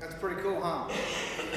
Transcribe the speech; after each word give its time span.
That's 0.00 0.14
pretty 0.14 0.40
cool, 0.42 0.60
huh? 0.62 0.88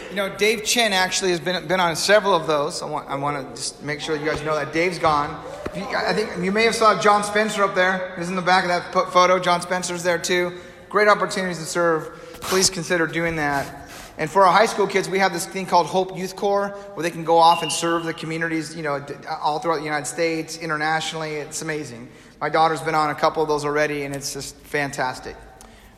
You 0.10 0.16
know, 0.16 0.36
Dave 0.36 0.64
Chen 0.64 0.94
actually 0.94 1.30
has 1.30 1.40
been, 1.40 1.68
been 1.68 1.80
on 1.80 1.96
several 1.96 2.34
of 2.34 2.48
those. 2.48 2.82
I 2.82 2.86
want, 2.86 3.08
I 3.08 3.16
want 3.16 3.48
to 3.48 3.56
just 3.56 3.84
make 3.84 4.02
sure 4.02 4.16
you 4.16 4.26
guys 4.26 4.42
know 4.42 4.56
that 4.56 4.74
Dave's 4.74 4.98
gone. 4.98 5.44
You, 5.76 5.84
I 5.84 6.12
think 6.14 6.44
you 6.44 6.52
may 6.52 6.64
have 6.64 6.74
saw 6.74 7.00
John 7.00 7.24
Spencer 7.24 7.64
up 7.64 7.76
there. 7.76 8.16
He's 8.18 8.30
in 8.30 8.36
the 8.36 8.42
back 8.42 8.64
of 8.64 8.70
that 8.70 9.12
photo. 9.12 9.38
John 9.38 9.62
Spencer's 9.62 10.02
there 10.02 10.18
too. 10.18 10.58
Great 10.90 11.08
opportunities 11.08 11.60
to 11.60 11.66
serve. 11.66 12.14
Please 12.42 12.70
consider 12.70 13.06
doing 13.06 13.36
that. 13.36 13.90
And 14.18 14.30
for 14.30 14.44
our 14.44 14.52
high 14.52 14.66
school 14.66 14.88
kids, 14.88 15.08
we 15.08 15.20
have 15.20 15.34
this 15.34 15.46
thing 15.46 15.68
called 15.68 15.86
Hope 15.86 16.18
Youth 16.18 16.36
Corps, 16.36 16.70
where 16.96 17.04
they 17.04 17.12
can 17.12 17.24
go 17.24 17.38
off 17.38 17.62
and 17.62 17.72
serve 17.72 18.04
the 18.06 18.14
communities, 18.14 18.76
you 18.76 18.82
know, 18.82 19.06
all 19.42 19.60
throughout 19.60 19.78
the 19.78 19.86
United 19.86 20.06
States, 20.08 20.58
internationally. 20.58 21.36
It's 21.36 21.62
amazing. 21.62 22.10
My 22.40 22.50
daughter's 22.50 22.82
been 22.82 22.96
on 22.96 23.12
a 23.12 23.16
couple 23.16 23.44
of 23.44 23.48
those 23.48 23.66
already, 23.66 24.04
and 24.04 24.16
it's 24.16 24.34
just 24.34 24.56
fantastic. 24.58 25.36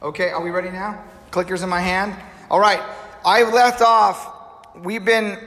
Okay, 0.02 0.30
are 0.30 0.44
we 0.44 0.52
ready 0.52 0.70
now? 0.70 1.04
Clickers 1.32 1.64
in 1.64 1.70
my 1.70 1.80
hand. 1.80 2.16
All 2.54 2.60
right, 2.60 2.84
I've 3.26 3.52
left 3.52 3.82
off. 3.82 4.32
We've 4.76 5.04
been 5.04 5.40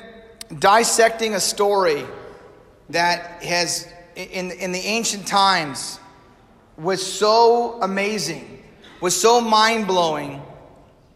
dissecting 0.58 1.36
a 1.36 1.40
story 1.40 2.04
that 2.88 3.44
has, 3.44 3.86
in, 4.16 4.50
in 4.50 4.72
the 4.72 4.80
ancient 4.80 5.24
times, 5.24 6.00
was 6.76 7.06
so 7.06 7.80
amazing, 7.80 8.60
was 9.00 9.14
so 9.14 9.40
mind 9.40 9.86
blowing 9.86 10.42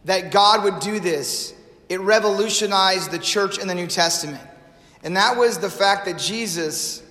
that 0.04 0.30
God 0.30 0.62
would 0.62 0.78
do 0.78 1.00
this, 1.00 1.54
it 1.88 1.98
revolutionized 1.98 3.10
the 3.10 3.18
church 3.18 3.58
in 3.58 3.66
the 3.66 3.74
New 3.74 3.88
Testament. 3.88 4.48
And 5.02 5.16
that 5.16 5.36
was 5.36 5.58
the 5.58 5.70
fact 5.70 6.04
that 6.04 6.18
Jesus 6.18 7.02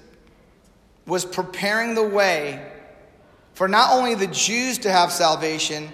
was 1.05 1.25
preparing 1.25 1.95
the 1.95 2.07
way 2.07 2.65
for 3.55 3.67
not 3.67 3.91
only 3.91 4.15
the 4.15 4.27
Jews 4.27 4.77
to 4.77 4.89
have 4.89 5.11
salvation, 5.11 5.89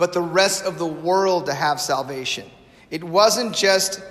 but 0.00 0.14
the 0.14 0.20
rest 0.22 0.64
of 0.64 0.78
the 0.78 0.86
world 0.86 1.44
to 1.44 1.52
have 1.52 1.78
salvation. 1.78 2.50
It 2.90 3.04
wasn't 3.04 3.54
just 3.54 4.02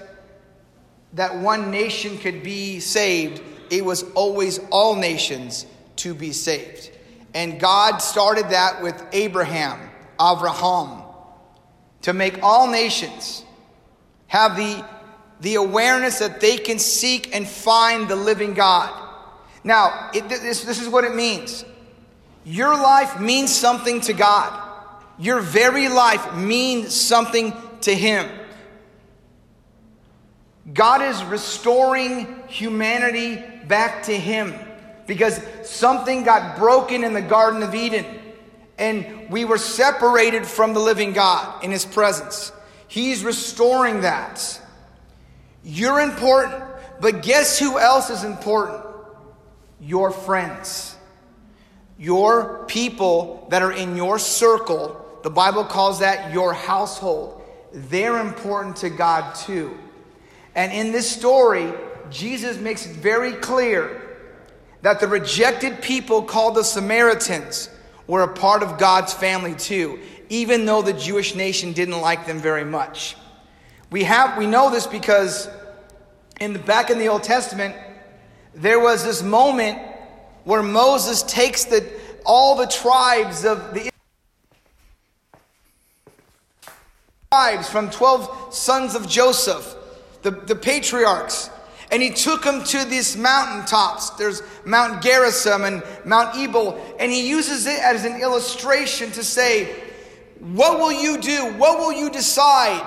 that 1.14 1.36
one 1.36 1.72
nation 1.72 2.20
could 2.20 2.44
be 2.44 2.80
saved, 2.80 3.42
it 3.72 3.84
was 3.84 4.04
always 4.14 4.60
all 4.70 4.96
nations 4.96 5.66
to 5.96 6.14
be 6.14 6.32
saved. 6.32 6.92
And 7.34 7.60
God 7.60 7.98
started 7.98 8.50
that 8.50 8.84
with 8.84 9.04
Abraham, 9.14 9.80
Avraham, 10.20 11.04
to 12.04 12.14
make 12.14 12.44
all 12.44 12.70
nations 12.70 13.44
have 14.28 14.56
the, 14.56 14.86
the 15.42 15.56
awareness 15.56 16.20
that 16.20 16.40
they 16.40 16.58
can 16.58 16.78
seek 16.78 17.36
and 17.36 17.48
find 17.48 18.08
the 18.08 18.16
living 18.16 18.54
God. 18.54 18.94
Now, 19.64 20.12
it, 20.14 20.30
this, 20.30 20.64
this 20.64 20.80
is 20.80 20.88
what 20.88 21.04
it 21.04 21.16
means. 21.16 21.66
Your 22.46 22.76
life 22.76 23.20
means 23.20 23.54
something 23.54 24.02
to 24.02 24.14
God. 24.14 24.69
Your 25.20 25.42
very 25.42 25.90
life 25.90 26.34
means 26.36 26.96
something 26.96 27.54
to 27.82 27.94
Him. 27.94 28.28
God 30.74 31.02
is 31.02 31.22
restoring 31.24 32.44
humanity 32.48 33.44
back 33.68 34.04
to 34.04 34.18
Him 34.18 34.54
because 35.08 35.42
something 35.64 36.24
got 36.24 36.58
broken 36.58 37.04
in 37.04 37.14
the 37.14 37.22
Garden 37.22 37.64
of 37.64 37.76
Eden 37.76 38.06
and 38.78 39.30
we 39.30 39.44
were 39.44 39.58
separated 39.58 40.48
from 40.48 40.74
the 40.74 40.80
living 40.80 41.12
God 41.12 41.64
in 41.64 41.72
His 41.72 41.86
presence. 41.86 42.52
He's 42.88 43.24
restoring 43.24 44.02
that. 44.02 44.62
You're 45.64 46.00
important, 46.00 46.64
but 47.02 47.22
guess 47.22 47.60
who 47.60 47.78
else 47.78 48.10
is 48.10 48.24
important? 48.24 48.84
Your 49.82 50.12
friends. 50.12 50.96
Your 51.98 52.64
people 52.68 53.48
that 53.50 53.62
are 53.62 53.74
in 53.74 53.98
your 53.98 54.18
circle, 54.18 54.99
the 55.24 55.30
Bible 55.30 55.64
calls 55.64 56.00
that 56.00 56.34
your 56.34 56.54
household. 56.54 57.42
They're 57.72 58.20
important 58.20 58.78
to 58.78 58.90
God 58.90 59.36
too. 59.36 59.78
And 60.56 60.72
in 60.72 60.92
this 60.92 61.10
story, 61.10 61.72
Jesus 62.10 62.58
makes 62.58 62.86
it 62.86 62.96
very 62.96 63.34
clear 63.34 64.02
that 64.82 65.00
the 65.00 65.08
rejected 65.08 65.82
people 65.82 66.24
called 66.24 66.56
the 66.56 66.64
Samaritans 66.64 67.70
were 68.08 68.24
a 68.24 68.28
part 68.28 68.64
of 68.64 68.78
God's 68.78 69.14
family 69.14 69.54
too, 69.56 70.00
even 70.30 70.66
though 70.66 70.82
the 70.82 70.94
Jewish 70.94 71.36
nation 71.36 71.74
didn't 71.74 72.02
like 72.02 72.26
them 72.26 72.40
very 72.40 72.66
much. 72.66 73.16
We 73.92 74.04
have 74.04 74.38
we 74.38 74.48
know 74.48 74.72
this 74.72 74.88
because 74.88 75.50
in 76.40 76.54
the 76.54 76.60
back 76.60 76.90
in 76.90 77.00
the 77.00 77.08
Old 77.08 77.24
Testament, 77.24 77.76
there 78.56 78.80
was 78.80 79.04
this 79.04 79.22
moment 79.22 79.80
where 80.44 80.64
Moses 80.64 81.24
takes 81.24 81.66
the 81.66 81.88
all 82.26 82.56
the 82.56 82.68
tribes 82.68 83.46
of 83.46 83.74
the 83.74 83.89
tribes 87.32 87.70
from 87.70 87.92
12 87.92 88.52
sons 88.52 88.96
of 88.96 89.08
Joseph, 89.08 89.76
the, 90.24 90.32
the 90.32 90.56
patriarchs, 90.56 91.52
and 91.92 92.02
he 92.02 92.10
took 92.10 92.42
them 92.42 92.64
to 92.64 92.84
these 92.86 93.16
mountaintops. 93.16 94.10
There's 94.12 94.42
Mount 94.66 95.04
Gerizim 95.04 95.64
and 95.64 95.84
Mount 96.06 96.36
Ebal. 96.36 96.84
And 97.00 97.12
he 97.12 97.30
uses 97.30 97.68
it 97.68 97.80
as 97.82 98.04
an 98.04 98.20
illustration 98.20 99.12
to 99.12 99.24
say, 99.24 99.76
What 100.40 100.80
will 100.80 100.92
you 100.92 101.20
do? 101.20 101.54
What 101.54 101.78
will 101.78 101.94
you 101.94 102.10
decide? 102.10 102.84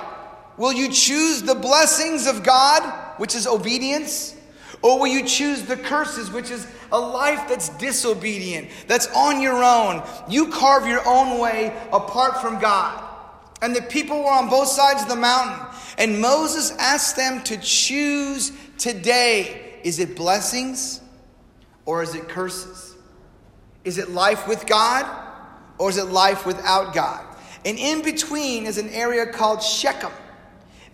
Will 0.57 0.73
you 0.73 0.91
choose 0.91 1.43
the 1.43 1.55
blessings 1.55 2.27
of 2.27 2.43
God, 2.43 2.83
which 3.19 3.37
is 3.37 3.47
obedience? 3.47 4.35
Or 4.83 4.99
will 4.99 5.07
you 5.07 5.25
choose 5.25 5.63
the 5.63 5.77
curses, 5.77 6.33
which 6.33 6.51
is 6.51 6.67
a 6.91 6.99
life 6.99 7.49
that's 7.49 7.69
disobedient, 7.69 8.71
that's 8.89 9.07
on 9.15 9.41
your 9.41 9.63
own? 9.63 10.03
You 10.29 10.49
carve 10.49 10.89
your 10.89 11.07
own 11.07 11.39
way 11.39 11.73
apart 11.93 12.41
from 12.41 12.59
God. 12.59 13.11
And 13.63 13.75
the 13.75 13.83
people 13.83 14.19
were 14.19 14.31
on 14.31 14.51
both 14.51 14.69
sides 14.69 15.03
of 15.03 15.09
the 15.09 15.17
mountain. 15.17 15.65
And 15.97 16.21
Moses 16.21 16.73
asked 16.79 17.17
them 17.17 17.43
to 17.45 17.57
choose 17.57 18.53
today 18.77 19.79
is 19.85 19.99
it 19.99 20.15
blessings 20.17 21.01
or 21.87 22.03
is 22.03 22.15
it 22.15 22.29
curses? 22.29 22.97
Is 23.85 23.99
it 23.99 24.11
life 24.11 24.47
with 24.47 24.67
God 24.67 25.07
or 25.79 25.91
is 25.91 25.97
it 25.97 26.05
life 26.05 26.45
without 26.45 26.93
God? 26.95 27.25
And 27.65 27.79
in 27.79 28.03
between 28.03 28.67
is 28.67 28.79
an 28.79 28.89
area 28.91 29.27
called 29.27 29.63
Shechem. 29.63 30.13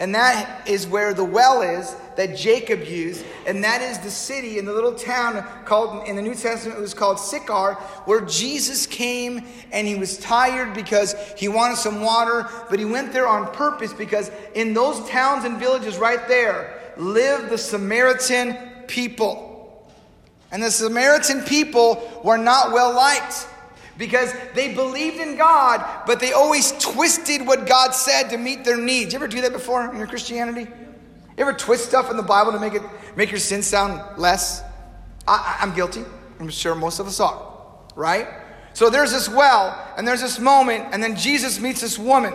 And 0.01 0.15
that 0.15 0.69
is 0.69 0.87
where 0.87 1.13
the 1.13 1.25
well 1.25 1.63
is 1.63 1.95
that 2.17 2.37
Jacob 2.37 2.85
used. 2.85 3.25
And 3.47 3.65
that 3.65 3.83
is 3.83 3.99
the 3.99 4.11
city 4.11 4.59
in 4.59 4.65
the 4.65 4.73
little 4.73 4.95
town 4.95 5.45
called, 5.65 6.07
in 6.07 6.15
the 6.15 6.23
New 6.23 6.35
Testament, 6.35 6.79
it 6.79 6.81
was 6.81 6.95
called 6.95 7.19
Sychar, 7.19 7.75
where 8.05 8.21
Jesus 8.21 8.87
came 8.87 9.45
and 9.73 9.89
he 9.89 9.97
was 9.97 10.17
tired 10.19 10.73
because 10.73 11.17
he 11.37 11.49
wanted 11.49 11.79
some 11.79 12.01
water. 12.01 12.49
But 12.71 12.79
he 12.79 12.85
went 12.85 13.13
there 13.13 13.27
on 13.27 13.53
purpose 13.53 13.93
because 13.93 14.31
in 14.55 14.73
those 14.73 15.09
towns 15.09 15.45
and 15.45 15.59
villages 15.59 15.99
right 15.99 16.27
there, 16.29 16.75
lived 16.97 17.51
the 17.51 17.59
Samaritan 17.59 18.57
people. 18.87 19.47
And 20.51 20.63
the 20.63 20.71
Samaritan 20.71 21.43
people 21.43 22.21
were 22.25 22.39
not 22.39 22.73
well 22.73 22.95
liked 22.95 23.49
because 23.99 24.33
they 24.55 24.75
believed 24.75 25.17
in 25.17 25.37
God, 25.37 25.85
but 26.07 26.21
they 26.21 26.33
always 26.33 26.73
twisted 26.79 27.47
what 27.47 27.67
God 27.67 27.91
said 27.91 28.31
to 28.31 28.39
meet 28.39 28.65
their 28.65 28.77
needs. 28.77 29.13
You 29.13 29.19
ever 29.19 29.29
do 29.29 29.41
that 29.41 29.53
before 29.53 29.91
in 29.91 29.99
your 29.99 30.07
Christianity? 30.07 30.63
You 30.63 31.45
ever 31.45 31.53
twist 31.53 31.87
stuff 31.87 32.11
in 32.11 32.17
the 32.17 32.23
Bible 32.23 32.53
to 32.53 32.61
make 32.61 32.75
it 32.75 32.83
make 33.17 33.31
your 33.31 33.41
sin 33.41 33.63
sound 33.63 34.19
less? 34.19 34.63
I, 35.27 35.59
I'm 35.61 35.75
guilty. 35.75 36.05
I'm 36.41 36.49
sure 36.49 36.75
most 36.75 37.01
of 37.01 37.07
us 37.07 37.21
are, 37.21 37.45
right? 37.97 38.29
So 38.73 38.89
there's 38.91 39.11
this 39.11 39.29
well, 39.29 39.77
and 39.97 40.07
there's 40.07 40.21
this 40.21 40.39
moment, 40.39 40.87
and 40.93 41.03
then 41.03 41.17
Jesus 41.17 41.61
meets 41.61 41.81
this 41.81 41.99
woman. 41.99 42.35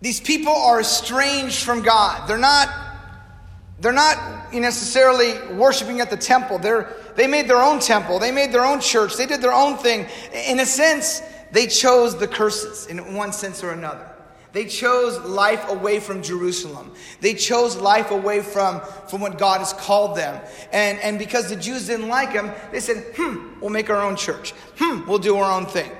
These 0.00 0.20
people 0.20 0.54
are 0.54 0.80
estranged 0.80 1.64
from 1.64 1.82
God. 1.82 2.26
They're 2.28 2.38
not, 2.38 2.68
they're 3.80 3.92
not 3.92 4.52
necessarily 4.54 5.38
worshiping 5.54 6.00
at 6.00 6.08
the 6.08 6.16
temple. 6.16 6.58
They're, 6.58 6.94
they 7.14 7.26
made 7.26 7.48
their 7.48 7.62
own 7.62 7.78
temple. 7.78 8.18
They 8.18 8.32
made 8.32 8.52
their 8.52 8.64
own 8.64 8.80
church. 8.80 9.16
They 9.16 9.26
did 9.26 9.42
their 9.42 9.52
own 9.52 9.76
thing. 9.76 10.06
In 10.32 10.60
a 10.60 10.66
sense, 10.66 11.20
they 11.52 11.66
chose 11.66 12.16
the 12.16 12.26
curses 12.26 12.86
in 12.86 13.14
one 13.14 13.32
sense 13.32 13.62
or 13.62 13.70
another. 13.70 14.10
They 14.52 14.64
chose 14.64 15.18
life 15.18 15.68
away 15.68 16.00
from 16.00 16.22
Jerusalem. 16.22 16.94
They 17.20 17.34
chose 17.34 17.76
life 17.76 18.10
away 18.10 18.40
from, 18.40 18.80
from 19.06 19.20
what 19.20 19.36
God 19.36 19.58
has 19.58 19.74
called 19.74 20.16
them. 20.16 20.42
And, 20.72 20.98
and 21.00 21.18
because 21.18 21.50
the 21.50 21.56
Jews 21.56 21.88
didn't 21.88 22.08
like 22.08 22.32
them, 22.32 22.50
they 22.72 22.80
said, 22.80 23.04
hmm, 23.14 23.60
we'll 23.60 23.68
make 23.68 23.90
our 23.90 24.00
own 24.00 24.16
church. 24.16 24.52
Hmm, 24.78 25.06
we'll 25.06 25.18
do 25.18 25.36
our 25.36 25.52
own 25.52 25.66
thing. 25.66 25.92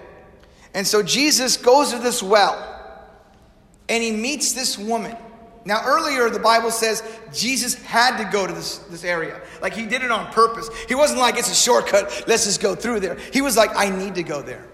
And 0.73 0.87
so 0.87 1.03
Jesus 1.03 1.59
goes 1.59 1.93
to 1.93 1.99
this 1.99 2.23
well 2.23 2.57
and 3.91 4.03
he 4.03 4.11
meets 4.11 4.55
this 4.55 4.79
woman. 4.79 5.15
Now, 5.67 5.83
earlier, 5.85 6.31
the 6.31 6.39
Bible 6.39 6.71
says 6.71 7.03
Jesus 7.35 7.75
had 7.75 8.19
to 8.19 8.31
go 8.31 8.47
to 8.47 8.53
this, 8.53 8.79
this 8.79 9.03
area. 9.03 9.41
Like, 9.61 9.75
he 9.75 9.85
did 9.85 10.03
it 10.03 10.13
on 10.13 10.33
purpose. 10.33 10.71
He 10.87 10.95
wasn't 10.95 11.19
like, 11.19 11.37
it's 11.37 11.51
a 11.51 11.55
shortcut, 11.57 12.25
let's 12.29 12.45
just 12.45 12.63
go 12.63 12.77
through 12.77 13.01
there. 13.01 13.17
He 13.33 13.43
was 13.43 13.57
like, 13.57 13.71
I 13.75 13.91
need 13.91 14.15
to 14.15 14.23
go 14.23 14.43
there. 14.43 14.65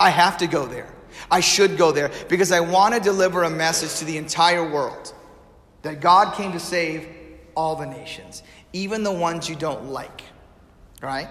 I 0.00 0.08
have 0.08 0.38
to 0.38 0.46
go 0.46 0.64
there. 0.64 0.88
I 1.30 1.40
should 1.40 1.76
go 1.76 1.92
there 1.92 2.10
because 2.30 2.50
I 2.50 2.60
want 2.60 2.94
to 2.94 3.00
deliver 3.00 3.42
a 3.42 3.50
message 3.50 3.98
to 3.98 4.06
the 4.06 4.16
entire 4.16 4.66
world 4.66 5.12
that 5.82 6.00
God 6.00 6.34
came 6.34 6.52
to 6.52 6.60
save 6.60 7.06
all 7.54 7.76
the 7.76 7.86
nations, 7.86 8.42
even 8.72 9.02
the 9.02 9.12
ones 9.12 9.50
you 9.50 9.54
don't 9.54 9.90
like. 9.90 10.22
Right? 11.02 11.28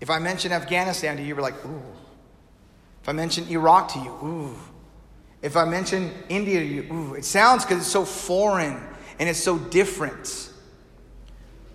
If 0.00 0.10
I 0.10 0.18
mention 0.18 0.50
Afghanistan 0.50 1.16
to 1.18 1.22
you, 1.22 1.28
you're 1.28 1.40
like, 1.42 1.64
ooh. 1.64 1.82
If 3.00 3.08
I 3.08 3.12
mention 3.12 3.46
Iraq 3.48 3.92
to 3.92 4.00
you, 4.00 4.10
ooh. 4.10 4.56
If 5.42 5.56
I 5.56 5.64
mention 5.64 6.12
India 6.28 6.62
you, 6.62 6.82
ooh. 6.92 7.14
It 7.14 7.24
sounds 7.24 7.64
because 7.64 7.78
it's 7.78 7.86
so 7.86 8.04
foreign 8.04 8.82
and 9.18 9.28
it's 9.28 9.42
so 9.42 9.58
different. 9.58 10.50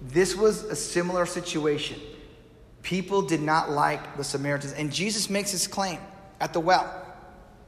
This 0.01 0.35
was 0.35 0.63
a 0.63 0.75
similar 0.75 1.25
situation. 1.25 1.99
People 2.81 3.21
did 3.21 3.41
not 3.41 3.71
like 3.71 4.17
the 4.17 4.23
Samaritans. 4.23 4.73
And 4.73 4.91
Jesus 4.91 5.29
makes 5.29 5.51
his 5.51 5.67
claim 5.67 5.99
at 6.41 6.51
the 6.51 6.59
well. 6.59 6.99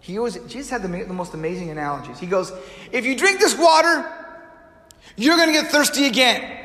He 0.01 0.17
always, 0.17 0.35
Jesus 0.47 0.69
had 0.69 0.83
the, 0.83 0.87
the 0.87 1.13
most 1.13 1.33
amazing 1.33 1.69
analogies. 1.69 2.19
He 2.19 2.27
goes, 2.27 2.51
If 2.91 3.05
you 3.05 3.15
drink 3.15 3.39
this 3.39 3.57
water, 3.57 4.05
you're 5.15 5.37
going 5.37 5.47
to 5.47 5.53
get 5.53 5.71
thirsty 5.71 6.05
again. 6.05 6.63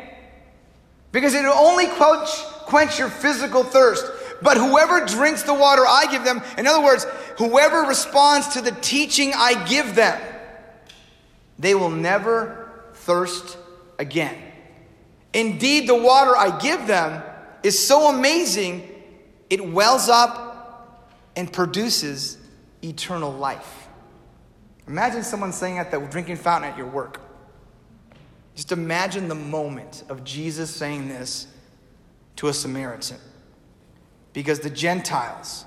Because 1.13 1.35
it'll 1.35 1.55
only 1.55 1.87
quench, 1.87 2.29
quench 2.67 2.99
your 2.99 3.09
physical 3.09 3.63
thirst. 3.63 4.05
But 4.43 4.57
whoever 4.57 5.05
drinks 5.05 5.43
the 5.43 5.55
water 5.55 5.83
I 5.87 6.07
give 6.11 6.25
them, 6.25 6.43
in 6.57 6.67
other 6.67 6.83
words, 6.83 7.05
whoever 7.37 7.83
responds 7.83 8.49
to 8.49 8.61
the 8.61 8.73
teaching 8.73 9.33
I 9.35 9.67
give 9.69 9.95
them, 9.95 10.21
they 11.59 11.75
will 11.75 11.91
never 11.91 12.91
thirst 12.95 13.59
again. 13.99 14.37
Indeed, 15.33 15.89
the 15.89 15.95
water 15.95 16.37
I 16.37 16.59
give 16.59 16.87
them 16.87 17.23
is 17.63 17.79
so 17.79 18.09
amazing, 18.09 18.89
it 19.49 19.65
wells 19.65 20.09
up 20.09 21.11
and 21.37 21.53
produces 21.53 22.39
eternal 22.83 23.33
life. 23.33 23.89
Imagine 24.87 25.23
someone 25.23 25.53
saying 25.53 25.79
at 25.79 25.91
the 25.91 26.01
drinking 26.01 26.37
fountain 26.37 26.71
at 26.71 26.77
your 26.77 26.87
work. 26.87 27.21
Just 28.57 28.73
imagine 28.73 29.29
the 29.29 29.35
moment 29.35 30.03
of 30.09 30.25
Jesus 30.25 30.71
saying 30.71 31.09
this 31.09 31.47
to 32.37 32.49
a 32.49 32.53
Samaritan. 32.53 33.19
Because 34.33 34.61
the 34.61 34.71
Gentiles 34.71 35.65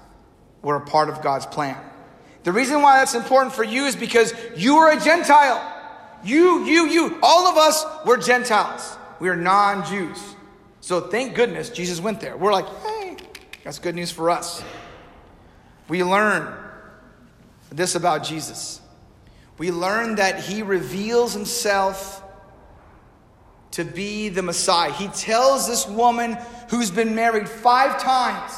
were 0.61 0.77
a 0.77 0.81
part 0.81 1.09
of 1.09 1.21
God's 1.21 1.45
plan. 1.45 1.77
The 2.43 2.51
reason 2.51 2.81
why 2.81 2.99
that's 2.99 3.15
important 3.15 3.53
for 3.53 3.63
you 3.63 3.85
is 3.85 3.95
because 3.95 4.33
you 4.55 4.77
are 4.77 4.91
a 4.91 4.99
Gentile. 4.99 5.69
You, 6.23 6.65
you, 6.65 6.87
you, 6.87 7.19
all 7.21 7.47
of 7.47 7.57
us 7.57 7.85
were 8.05 8.17
Gentiles. 8.17 8.97
We 9.19 9.29
are 9.29 9.35
non 9.35 9.85
Jews. 9.85 10.21
So 10.81 11.01
thank 11.01 11.35
goodness 11.35 11.69
Jesus 11.69 12.01
went 12.01 12.19
there. 12.19 12.35
We're 12.35 12.51
like, 12.51 12.67
hey, 12.79 13.17
that's 13.63 13.79
good 13.79 13.95
news 13.95 14.11
for 14.11 14.29
us. 14.29 14.63
We 15.87 16.03
learn 16.03 16.53
this 17.71 17.95
about 17.95 18.23
Jesus. 18.23 18.81
We 19.57 19.71
learn 19.71 20.15
that 20.15 20.39
he 20.39 20.63
reveals 20.63 21.33
himself 21.33 22.22
to 23.73 23.83
be 23.83 24.29
the 24.29 24.41
Messiah. 24.41 24.91
He 24.91 25.07
tells 25.09 25.67
this 25.67 25.87
woman 25.87 26.37
who's 26.69 26.91
been 26.91 27.15
married 27.15 27.49
five 27.49 28.01
times 28.01 28.53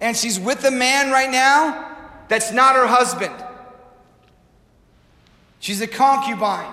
and 0.00 0.16
she's 0.16 0.38
with 0.38 0.64
a 0.64 0.70
man 0.70 1.10
right 1.10 1.30
now 1.30 1.96
that's 2.28 2.52
not 2.52 2.76
her 2.76 2.86
husband. 2.86 3.34
She's 5.60 5.80
a 5.80 5.86
concubine. 5.86 6.72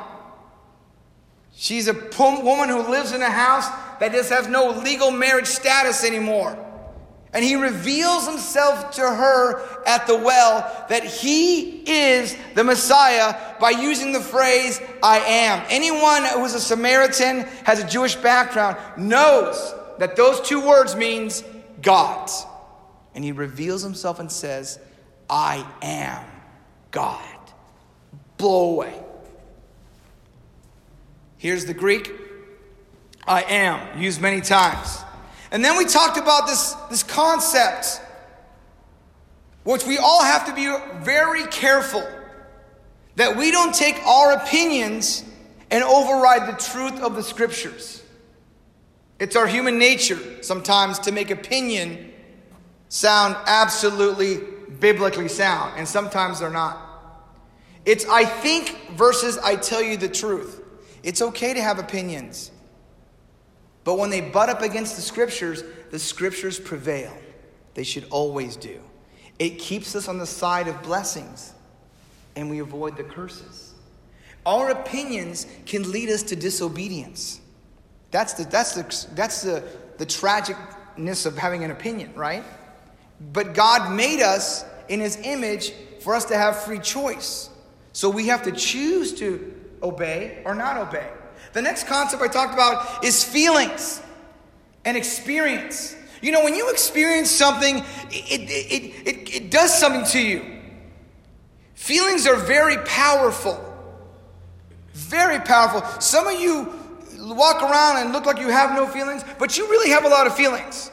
She's 1.56 1.88
a 1.88 1.94
woman 1.94 2.69
who 2.69 2.89
lives 2.89 3.13
in 3.13 3.21
a 3.21 3.29
house 3.29 3.69
that 4.00 4.12
just 4.12 4.29
has 4.31 4.47
no 4.47 4.71
legal 4.71 5.12
marriage 5.12 5.47
status 5.47 6.03
anymore. 6.03 6.57
And 7.33 7.45
he 7.45 7.56
reveals 7.56 8.28
himself 8.28 8.95
to 8.95 9.01
her 9.01 9.86
at 9.86 10.06
the 10.06 10.18
well 10.18 10.86
that 10.89 11.06
he 11.06 11.83
is 11.89 12.36
the 12.56 12.63
Messiah 12.63 13.36
by 13.60 13.69
using 13.69 14.12
the 14.12 14.19
phrase, 14.19 14.81
I 15.01 15.19
am. 15.19 15.66
Anyone 15.69 16.25
who 16.25 16.44
is 16.44 16.56
a 16.56 16.60
Samaritan, 16.60 17.42
has 17.63 17.81
a 17.81 17.88
Jewish 17.88 18.16
background, 18.16 18.78
knows 18.98 19.74
that 20.00 20.18
those 20.18 20.42
two 20.42 20.66
words 20.66 20.95
means 20.95 21.44
God. 21.81 22.30
And 23.16 23.24
he 23.24 23.31
reveals 23.31 23.81
himself 23.81 24.19
and 24.19 24.30
says, 24.30 24.80
I 25.30 25.66
am 25.81 26.25
God. 26.92 27.22
Blow 28.38 28.72
away. 28.72 28.94
Here's 31.38 31.66
the 31.66 31.74
Greek 31.74 32.12
I 33.25 33.44
am, 33.44 34.01
used 34.01 34.19
many 34.19 34.42
times. 34.42 35.04
And 35.51 35.63
then 35.63 35.77
we 35.77 35.86
talked 35.86 36.18
about 36.18 36.48
this, 36.48 36.74
this 36.89 37.03
concept, 37.03 38.01
which 39.63 39.86
we 39.86 39.98
all 39.98 40.24
have 40.24 40.45
to 40.48 40.53
be 40.53 40.74
very 41.03 41.45
careful 41.48 42.07
that 43.18 43.36
we 43.36 43.51
don't 43.51 43.75
take 43.75 44.01
our 44.06 44.31
opinions 44.33 45.25
and 45.69 45.83
override 45.83 46.48
the 46.48 46.57
truth 46.59 47.01
of 47.01 47.15
the 47.15 47.24
scriptures. 47.24 48.01
It's 49.19 49.36
our 49.36 49.45
human 49.45 49.77
nature 49.77 50.42
sometimes 50.42 51.00
to 51.00 51.12
make 51.12 51.30
opinion 51.30 52.12
sound 52.89 53.36
absolutely 53.45 54.39
biblically 54.80 55.27
sound, 55.27 55.74
and 55.77 55.88
sometimes 55.88 56.39
they're 56.39 56.50
not. 56.50 56.88
It's 57.86 58.06
I 58.06 58.25
think 58.25 58.92
versus 58.92 59.38
I 59.38 59.56
tell 59.56 59.81
you 59.81 59.98
the 59.98 60.09
truth. 60.09 60.63
It's 61.03 61.21
okay 61.21 61.53
to 61.53 61.62
have 61.62 61.80
opinions. 61.80 62.50
But 63.83 63.98
when 63.98 64.10
they 64.10 64.22
butt 64.22 64.50
up 64.50 64.62
against 64.62 64.95
the 64.95 65.01
scriptures, 65.01 65.63
the 65.89 66.00
scriptures 66.00 66.60
prevail. 66.60 67.16
They 67.74 67.83
should 67.83 68.06
always 68.10 68.56
do. 68.56 68.80
It 69.39 69.60
keeps 69.60 69.95
us 69.95 70.07
on 70.07 70.18
the 70.18 70.25
side 70.25 70.68
of 70.68 70.81
blessings, 70.83 71.54
and 72.36 72.50
we 72.50 72.60
avoid 72.60 72.98
the 72.98 73.04
curses. 73.04 73.74
Our 74.45 74.69
opinions 74.69 75.48
can 75.66 75.92
lead 75.92 76.10
us 76.10 76.24
to 76.24 76.36
disobedience. 76.36 77.42
That's 78.12 78.33
the, 78.33 78.44
that's 78.44 78.75
the, 78.75 79.07
that's 79.16 79.42
the, 79.42 79.63
the 79.98 80.06
tragicness 80.06 81.25
of 81.25 81.38
having 81.38 81.63
an 81.63 81.72
opinion, 81.72 82.13
right? 82.16 82.44
But 83.34 83.54
God 83.54 83.92
made 83.95 84.22
us 84.22 84.66
in 84.89 85.00
His 85.00 85.18
image 85.24 85.74
for 86.01 86.13
us 86.13 86.25
to 86.25 86.38
have 86.38 86.63
free 86.63 86.80
choice. 86.80 87.50
So 87.94 88.10
we 88.10 88.27
have 88.27 88.44
to 88.44 88.51
choose 88.51 89.13
to 89.16 89.54
obey 89.84 90.42
or 90.45 90.56
not 90.56 90.77
obey. 90.77 91.10
The 91.53 91.61
next 91.61 91.88
concept 91.88 92.21
I 92.21 92.27
talked 92.27 92.53
about 92.53 93.03
is 93.03 93.23
feelings 93.23 94.01
and 94.85 94.95
experience. 94.95 95.95
You 96.21 96.31
know, 96.31 96.43
when 96.43 96.55
you 96.55 96.69
experience 96.69 97.29
something, 97.29 97.77
it, 98.09 98.49
it, 98.49 99.07
it, 99.07 99.35
it, 99.35 99.51
does 99.51 99.77
something 99.77 100.05
to 100.11 100.19
you. 100.19 100.59
Feelings 101.73 102.27
are 102.27 102.35
very 102.35 102.77
powerful. 102.85 103.59
Very 104.93 105.39
powerful. 105.39 105.81
Some 105.99 106.27
of 106.27 106.39
you 106.39 106.73
walk 107.17 107.63
around 107.63 107.97
and 107.97 108.13
look 108.13 108.25
like 108.25 108.39
you 108.39 108.49
have 108.49 108.75
no 108.75 108.88
feelings, 108.88 109.23
but 109.39 109.57
you 109.57 109.67
really 109.69 109.89
have 109.89 110.05
a 110.05 110.09
lot 110.09 110.27
of 110.27 110.35
feelings. 110.35 110.91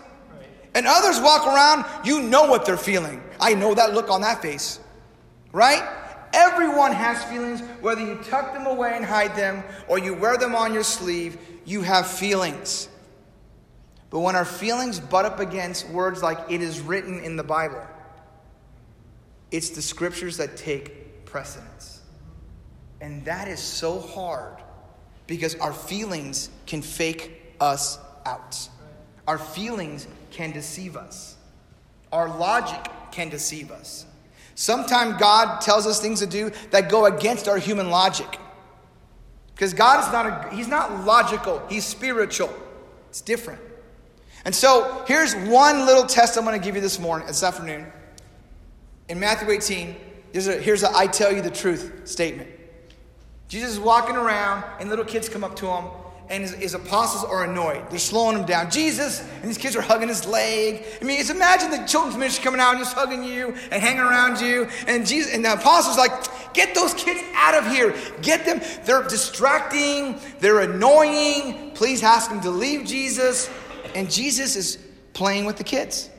And 0.74 0.86
others 0.86 1.20
walk 1.20 1.46
around, 1.46 1.84
you 2.04 2.22
know 2.22 2.44
what 2.44 2.64
they're 2.64 2.76
feeling. 2.76 3.22
I 3.40 3.54
know 3.54 3.74
that 3.74 3.94
look 3.94 4.10
on 4.10 4.22
that 4.22 4.40
face. 4.40 4.80
Right? 5.52 5.82
Everyone 6.32 6.92
has 6.92 7.22
feelings, 7.24 7.60
whether 7.80 8.00
you 8.00 8.16
tuck 8.24 8.52
them 8.52 8.66
away 8.66 8.92
and 8.94 9.04
hide 9.04 9.34
them 9.36 9.62
or 9.88 9.98
you 9.98 10.14
wear 10.14 10.36
them 10.36 10.54
on 10.54 10.74
your 10.74 10.82
sleeve, 10.82 11.38
you 11.64 11.82
have 11.82 12.06
feelings. 12.06 12.88
But 14.10 14.20
when 14.20 14.36
our 14.36 14.44
feelings 14.44 15.00
butt 15.00 15.24
up 15.24 15.38
against 15.38 15.88
words 15.90 16.22
like 16.22 16.38
it 16.50 16.62
is 16.62 16.80
written 16.80 17.20
in 17.20 17.36
the 17.36 17.42
Bible, 17.42 17.86
it's 19.50 19.70
the 19.70 19.82
scriptures 19.82 20.36
that 20.38 20.56
take 20.56 21.24
precedence. 21.24 22.00
And 23.00 23.24
that 23.26 23.48
is 23.48 23.60
so 23.60 24.00
hard 24.00 24.56
because 25.26 25.54
our 25.56 25.72
feelings 25.72 26.48
can 26.66 26.82
fake 26.82 27.54
us 27.60 27.98
out. 28.26 28.68
Our 29.26 29.38
feelings 29.38 30.08
can 30.30 30.52
deceive 30.52 30.96
us. 30.96 31.36
Our 32.12 32.28
logic 32.38 32.90
can 33.12 33.28
deceive 33.28 33.70
us. 33.70 34.06
Sometimes 34.58 35.20
God 35.20 35.60
tells 35.60 35.86
us 35.86 36.00
things 36.00 36.18
to 36.18 36.26
do 36.26 36.50
that 36.72 36.88
go 36.88 37.04
against 37.04 37.46
our 37.46 37.58
human 37.58 37.90
logic. 37.90 38.40
Because 39.54 39.72
God 39.72 40.04
is 40.04 40.12
not 40.12 40.26
a, 40.26 40.56
he's 40.56 40.66
not 40.66 41.04
logical, 41.04 41.62
he's 41.70 41.84
spiritual. 41.84 42.52
It's 43.08 43.20
different. 43.20 43.60
And 44.44 44.52
so 44.52 45.04
here's 45.06 45.32
one 45.36 45.86
little 45.86 46.02
test 46.02 46.36
I'm 46.36 46.44
going 46.44 46.58
to 46.58 46.64
give 46.64 46.74
you 46.74 46.80
this 46.80 46.98
morning, 46.98 47.28
this 47.28 47.44
afternoon. 47.44 47.86
In 49.08 49.20
Matthew 49.20 49.48
18, 49.48 49.94
here's 50.32 50.48
a, 50.48 50.56
here's 50.56 50.82
a 50.82 50.90
I 50.92 51.06
tell 51.06 51.32
you 51.32 51.40
the 51.40 51.52
truth 51.52 52.08
statement. 52.08 52.50
Jesus 53.46 53.74
is 53.74 53.78
walking 53.78 54.16
around, 54.16 54.64
and 54.80 54.90
little 54.90 55.04
kids 55.04 55.28
come 55.28 55.44
up 55.44 55.54
to 55.54 55.68
him 55.68 55.84
and 56.30 56.42
his, 56.42 56.52
his, 56.54 56.74
apostles 56.74 57.24
are 57.24 57.44
annoyed. 57.44 57.88
They're 57.90 57.98
slowing 57.98 58.38
him 58.38 58.44
down. 58.44 58.70
Jesus, 58.70 59.20
and 59.20 59.44
these 59.44 59.58
kids 59.58 59.74
are 59.76 59.80
hugging 59.80 60.08
his 60.08 60.26
leg. 60.26 60.84
I 61.00 61.04
mean, 61.04 61.18
just 61.18 61.30
imagine 61.30 61.70
the 61.70 61.86
children's 61.86 62.16
ministry 62.18 62.44
coming 62.44 62.60
out 62.60 62.74
and 62.74 62.78
just 62.78 62.94
hugging 62.94 63.24
you 63.24 63.54
and 63.70 63.82
hanging 63.82 64.00
around 64.00 64.40
you. 64.40 64.68
And 64.86 65.06
Jesus 65.06 65.32
and 65.32 65.44
the 65.44 65.54
apostles 65.54 65.96
like, 65.96 66.12
get 66.52 66.74
those 66.74 66.92
kids 66.94 67.20
out 67.34 67.54
of 67.54 67.66
here. 67.72 67.94
Get 68.20 68.44
them. 68.44 68.60
They're 68.84 69.04
distracting. 69.04 70.20
They're 70.40 70.60
annoying. 70.60 71.72
Please 71.72 72.02
ask 72.02 72.28
them 72.30 72.40
to 72.42 72.50
leave 72.50 72.86
Jesus. 72.86 73.50
And 73.94 74.10
Jesus 74.10 74.54
is 74.56 74.78
playing 75.14 75.46
with 75.46 75.56
the 75.56 75.64
kids. 75.64 76.10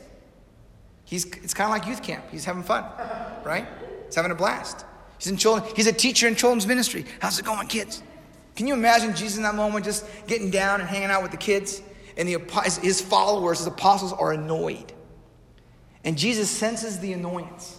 He's, 1.05 1.25
it's 1.25 1.53
kind 1.53 1.71
of 1.71 1.77
like 1.77 1.87
youth 1.87 2.03
camp. 2.03 2.25
He's 2.31 2.45
having 2.45 2.63
fun, 2.63 2.83
right? 3.43 3.67
He's 4.05 4.15
having 4.15 4.31
a 4.31 4.35
blast. 4.35 4.85
He's 5.17 5.27
in 5.27 5.37
children. 5.37 5.71
He's 5.75 5.87
a 5.87 5.93
teacher 5.93 6.27
in 6.27 6.35
children's 6.35 6.65
ministry. 6.65 7.05
How's 7.19 7.39
it 7.39 7.45
going, 7.45 7.67
kids? 7.67 8.01
Can 8.59 8.67
you 8.67 8.73
imagine 8.73 9.15
Jesus 9.15 9.37
in 9.37 9.43
that 9.43 9.55
moment 9.55 9.85
just 9.85 10.05
getting 10.27 10.51
down 10.51 10.81
and 10.81 10.89
hanging 10.89 11.09
out 11.09 11.21
with 11.21 11.31
the 11.31 11.37
kids? 11.37 11.81
And 12.17 12.27
the, 12.27 12.37
his 12.81 12.99
followers, 12.99 13.59
his 13.59 13.67
apostles, 13.67 14.11
are 14.11 14.33
annoyed. 14.33 14.91
And 16.03 16.17
Jesus 16.17 16.49
senses 16.49 16.99
the 16.99 17.13
annoyance. 17.13 17.77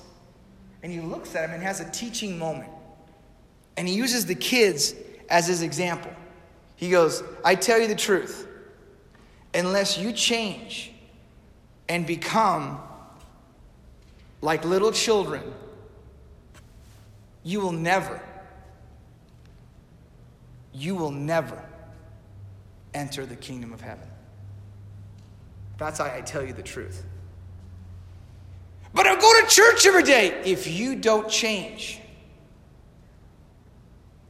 and 0.83 0.91
he 0.91 1.01
looks 1.01 1.35
at 1.35 1.45
him 1.45 1.55
and 1.55 1.63
has 1.63 1.81
a 1.81 1.91
teaching 1.91 2.39
moment. 2.39 2.71
And 3.77 3.87
he 3.87 3.95
uses 3.95 4.25
the 4.25 4.35
kids 4.35 4.95
as 5.29 5.47
his 5.47 5.61
example. 5.61 6.13
He 6.77 6.89
goes, 6.89 7.23
I 7.45 7.57
tell 7.57 7.79
you 7.79 7.87
the 7.87 7.95
truth, 7.95 8.49
unless 9.53 9.99
you 9.99 10.15
change 10.15 10.93
and 11.91 12.07
become 12.07 12.81
like 14.41 14.65
little 14.65 14.93
children, 14.93 15.43
you 17.43 17.61
will 17.61 17.73
never, 17.73 18.23
you 20.73 20.95
will 20.95 21.11
never 21.11 21.62
enter 22.95 23.27
the 23.27 23.37
kingdom 23.37 23.73
of 23.73 23.81
heaven. 23.81 24.09
That's 25.79 25.99
why 25.99 26.17
I 26.17 26.21
tell 26.21 26.45
you 26.45 26.53
the 26.53 26.62
truth. 26.62 27.05
But 28.93 29.07
I 29.07 29.15
go 29.15 29.41
to 29.41 29.47
church 29.49 29.87
every 29.87 30.03
day. 30.03 30.43
If 30.45 30.67
you 30.67 30.97
don't 30.97 31.29
change. 31.29 32.00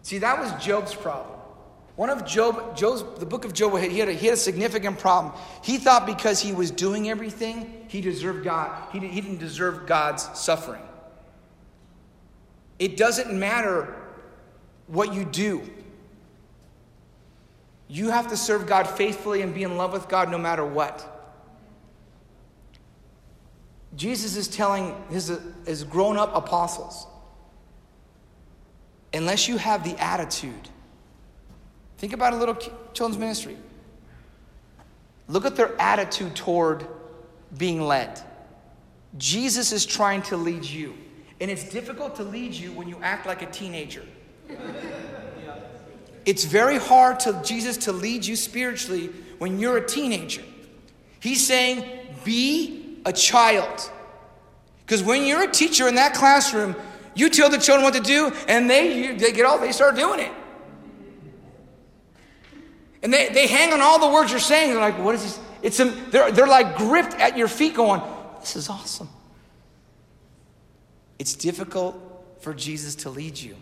See, 0.03 0.19
that 0.19 0.39
was 0.39 0.53
Job's 0.65 0.95
problem. 0.95 1.39
One 1.97 2.09
of 2.09 2.25
Job, 2.25 2.77
Job's, 2.77 3.05
the 3.19 3.27
book 3.27 3.45
of 3.45 3.53
Job, 3.53 3.79
he 3.79 3.99
had, 3.99 4.09
a, 4.09 4.13
he 4.13 4.27
had 4.27 4.35
a 4.35 4.39
significant 4.39 4.99
problem. 4.99 5.35
He 5.63 5.77
thought 5.77 6.07
because 6.07 6.41
he 6.41 6.53
was 6.53 6.71
doing 6.71 7.11
everything, 7.11 7.85
he 7.89 8.01
deserved 8.01 8.45
God. 8.45 8.91
He, 8.93 9.01
he 9.01 9.21
didn't 9.21 9.39
deserve 9.39 9.87
God's 9.87 10.23
suffering. 10.39 10.83
It 12.79 12.97
doesn't 12.97 13.39
matter 13.39 13.95
what 14.87 15.13
you 15.13 15.25
do. 15.27 15.63
You 17.91 18.11
have 18.11 18.29
to 18.29 18.37
serve 18.37 18.69
God 18.69 18.89
faithfully 18.89 19.43
and 19.43 19.53
be 19.53 19.65
in 19.65 19.77
love 19.77 19.93
with 19.93 20.09
God 20.09 20.31
no 20.31 20.39
matter 20.39 20.65
what. 20.65 21.05
Jesus 23.97 24.37
is 24.37 24.47
telling 24.47 24.95
his, 25.11 25.37
his 25.67 25.83
grown 25.83 26.17
up 26.17 26.35
apostles 26.37 27.09
unless 29.13 29.49
you 29.49 29.57
have 29.57 29.83
the 29.83 30.01
attitude, 30.01 30.69
think 31.99 32.13
about 32.13 32.33
a 32.33 32.37
little 32.37 32.55
children's 32.93 33.19
ministry. 33.19 33.57
Look 35.27 35.45
at 35.45 35.57
their 35.57 35.79
attitude 35.81 36.37
toward 36.37 36.87
being 37.59 37.81
led. 37.81 38.21
Jesus 39.19 39.73
is 39.73 39.85
trying 39.85 40.23
to 40.23 40.37
lead 40.37 40.65
you. 40.65 40.95
And 41.41 41.51
it's 41.51 41.69
difficult 41.69 42.15
to 42.17 42.23
lead 42.23 42.55
you 42.55 42.71
when 42.71 42.89
you 42.89 42.99
act 43.03 43.27
like 43.27 43.43
a 43.43 43.51
teenager. 43.51 44.05
It's 46.31 46.45
very 46.45 46.79
hard 46.79 47.19
to 47.21 47.43
Jesus 47.43 47.77
to 47.79 47.93
lead 47.93 48.25
you 48.25 48.37
spiritually 48.37 49.11
when 49.39 49.59
you're 49.59 49.79
a 49.79 49.85
teenager. 49.85 50.45
He's 51.19 51.45
saying, 51.45 51.85
be 52.23 53.01
a 53.05 53.13
child. 53.13 53.91
Because 54.87 55.03
when 55.03 55.25
you're 55.25 55.43
a 55.43 55.51
teacher 55.51 55.89
in 55.89 55.97
that 55.97 56.15
classroom, 56.15 56.77
you 57.17 57.31
tell 57.31 57.51
the 57.51 57.59
children 57.59 57.83
what 57.83 57.95
to 57.95 58.01
do, 58.01 58.33
and 58.47 58.71
they, 58.71 59.13
they 59.17 59.33
get 59.33 59.45
all, 59.45 59.59
they 59.59 59.73
start 59.73 59.97
doing 59.97 60.21
it. 60.21 60.31
And 63.03 63.13
they, 63.13 63.31
they 63.31 63.49
hang 63.49 63.73
on 63.73 63.81
all 63.81 63.99
the 63.99 64.15
words 64.15 64.31
you're 64.31 64.39
saying. 64.39 64.71
They're 64.71 64.81
like, 64.81 65.01
what 65.01 65.17
is 65.17 65.25
this? 65.25 65.41
It's 65.63 65.81
a, 65.81 65.87
they're, 66.13 66.31
they're 66.31 66.47
like 66.47 66.77
gripped 66.77 67.15
at 67.15 67.37
your 67.37 67.49
feet 67.49 67.75
going, 67.75 68.03
this 68.39 68.55
is 68.55 68.69
awesome. 68.69 69.09
It's 71.19 71.35
difficult 71.35 72.39
for 72.39 72.55
Jesus 72.55 72.95
to 72.95 73.11
lead 73.11 73.37
you 73.37 73.57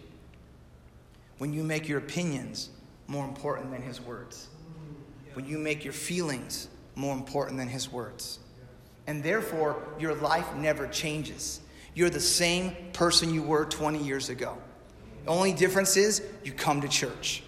when 1.38 1.52
you 1.52 1.62
make 1.62 1.88
your 1.88 1.98
opinions 1.98 2.70
more 3.06 3.24
important 3.24 3.70
than 3.70 3.82
his 3.82 4.00
words, 4.00 4.48
when 5.34 5.46
you 5.46 5.58
make 5.58 5.84
your 5.84 5.92
feelings 5.92 6.68
more 6.94 7.14
important 7.14 7.58
than 7.58 7.68
his 7.68 7.90
words. 7.90 8.40
And 9.06 9.22
therefore, 9.22 9.82
your 9.98 10.14
life 10.14 10.54
never 10.54 10.86
changes. 10.88 11.60
You're 11.94 12.10
the 12.10 12.20
same 12.20 12.76
person 12.92 13.32
you 13.32 13.42
were 13.42 13.64
20 13.64 14.02
years 14.02 14.28
ago. 14.28 14.58
The 15.24 15.30
only 15.30 15.52
difference 15.52 15.96
is 15.96 16.22
you 16.44 16.52
come 16.52 16.80
to 16.82 16.88
church. 16.88 17.42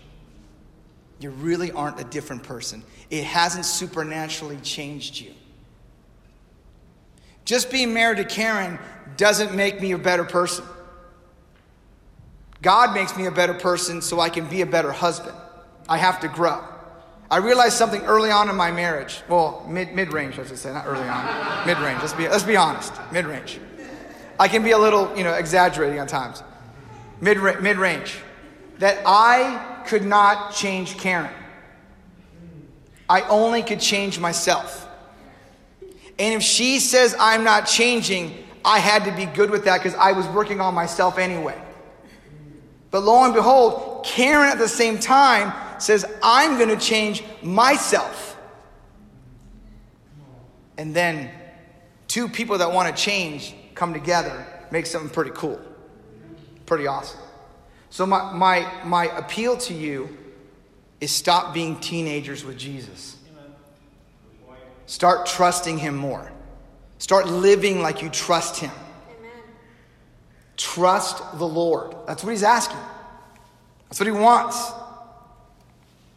You 1.18 1.30
really 1.30 1.70
aren't 1.72 2.00
a 2.00 2.04
different 2.04 2.42
person. 2.42 2.82
It 3.10 3.24
hasn't 3.24 3.66
supernaturally 3.66 4.56
changed 4.58 5.20
you. 5.20 5.32
Just 7.44 7.70
being 7.70 7.92
married 7.92 8.18
to 8.18 8.24
Karen 8.24 8.78
doesn't 9.16 9.54
make 9.54 9.80
me 9.80 9.92
a 9.92 9.98
better 9.98 10.24
person. 10.24 10.64
God 12.62 12.94
makes 12.94 13.16
me 13.16 13.26
a 13.26 13.30
better 13.30 13.54
person 13.54 14.02
so 14.02 14.20
I 14.20 14.28
can 14.28 14.46
be 14.46 14.60
a 14.60 14.66
better 14.66 14.92
husband. 14.92 15.36
I 15.88 15.96
have 15.96 16.20
to 16.20 16.28
grow. 16.28 16.62
I 17.30 17.38
realized 17.38 17.74
something 17.74 18.02
early 18.02 18.30
on 18.30 18.50
in 18.50 18.56
my 18.56 18.70
marriage. 18.70 19.22
Well, 19.28 19.64
mid 19.68 19.94
mid 19.94 20.12
range, 20.12 20.38
I 20.38 20.44
should 20.44 20.58
say, 20.58 20.72
not 20.72 20.86
early 20.86 21.08
on. 21.08 21.66
mid 21.66 21.78
range. 21.78 22.00
Let's 22.00 22.12
be 22.12 22.28
let's 22.28 22.44
be 22.44 22.56
honest. 22.56 22.92
Mid 23.12 23.24
range. 23.24 23.60
I 24.38 24.48
can 24.48 24.62
be 24.62 24.72
a 24.72 24.78
little, 24.78 25.16
you 25.16 25.24
know, 25.24 25.34
exaggerating 25.34 26.00
on 26.00 26.06
times. 26.06 26.42
Mid 27.20 27.38
mid 27.62 27.76
range. 27.76 28.18
That 28.78 28.98
I 29.06 29.82
could 29.86 30.04
not 30.04 30.54
change 30.54 30.98
Karen. 30.98 31.30
I 33.08 33.22
only 33.22 33.62
could 33.62 33.80
change 33.80 34.18
myself. 34.18 34.88
And 36.18 36.34
if 36.34 36.42
she 36.42 36.80
says 36.80 37.16
I'm 37.18 37.44
not 37.44 37.66
changing, 37.66 38.44
I 38.64 38.78
had 38.78 39.04
to 39.04 39.12
be 39.12 39.24
good 39.26 39.50
with 39.50 39.64
that 39.64 39.78
because 39.78 39.94
I 39.94 40.12
was 40.12 40.26
working 40.28 40.60
on 40.60 40.74
myself 40.74 41.18
anyway. 41.18 41.60
But 42.90 43.02
lo 43.02 43.24
and 43.24 43.34
behold, 43.34 44.04
Karen 44.04 44.50
at 44.50 44.58
the 44.58 44.68
same 44.68 44.98
time 44.98 45.52
says, 45.80 46.04
I'm 46.22 46.56
going 46.58 46.68
to 46.70 46.76
change 46.76 47.22
myself. 47.42 48.36
And 50.76 50.94
then 50.94 51.30
two 52.08 52.28
people 52.28 52.58
that 52.58 52.72
want 52.72 52.94
to 52.94 53.02
change 53.02 53.54
come 53.74 53.92
together, 53.92 54.46
make 54.70 54.86
something 54.86 55.10
pretty 55.10 55.30
cool, 55.34 55.60
pretty 56.66 56.86
awesome. 56.86 57.20
So, 57.90 58.06
my, 58.06 58.32
my, 58.32 58.84
my 58.84 59.04
appeal 59.16 59.56
to 59.58 59.74
you 59.74 60.16
is 61.00 61.10
stop 61.10 61.52
being 61.52 61.78
teenagers 61.80 62.44
with 62.44 62.56
Jesus. 62.56 63.16
Start 64.86 65.26
trusting 65.26 65.78
Him 65.78 65.96
more. 65.96 66.32
Start 66.98 67.26
living 67.26 67.82
like 67.82 68.02
you 68.02 68.08
trust 68.08 68.58
Him. 68.60 68.72
Trust 70.60 71.38
the 71.38 71.48
Lord. 71.48 71.96
That's 72.06 72.22
what 72.22 72.30
He's 72.30 72.42
asking. 72.42 72.76
That's 73.88 73.98
what 73.98 74.06
He 74.06 74.12
wants. 74.12 74.72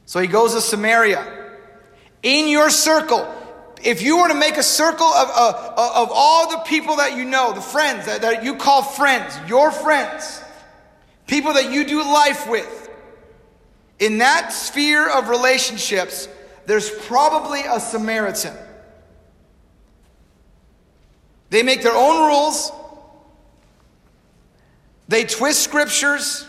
So 0.05 0.19
he 0.19 0.27
goes 0.27 0.53
to 0.53 0.61
Samaria. 0.61 1.25
In 2.21 2.47
your 2.47 2.69
circle, 2.69 3.27
if 3.83 4.01
you 4.01 4.17
were 4.17 4.27
to 4.27 4.35
make 4.35 4.57
a 4.57 4.63
circle 4.63 5.07
of, 5.07 5.29
uh, 5.29 5.93
of 5.95 6.09
all 6.13 6.51
the 6.51 6.57
people 6.57 6.97
that 6.97 7.17
you 7.17 7.25
know, 7.25 7.53
the 7.53 7.61
friends 7.61 8.05
that, 8.05 8.21
that 8.21 8.43
you 8.43 8.55
call 8.55 8.81
friends, 8.81 9.33
your 9.47 9.71
friends, 9.71 10.41
people 11.27 11.53
that 11.53 11.71
you 11.71 11.85
do 11.85 12.03
life 12.03 12.49
with, 12.49 12.89
in 13.99 14.19
that 14.19 14.51
sphere 14.51 15.09
of 15.09 15.29
relationships, 15.29 16.27
there's 16.65 16.89
probably 17.07 17.61
a 17.61 17.79
Samaritan. 17.79 18.55
They 21.49 21.63
make 21.63 21.83
their 21.83 21.95
own 21.95 22.27
rules. 22.27 22.71
They 25.07 25.23
twist 25.25 25.63
scriptures. 25.63 26.47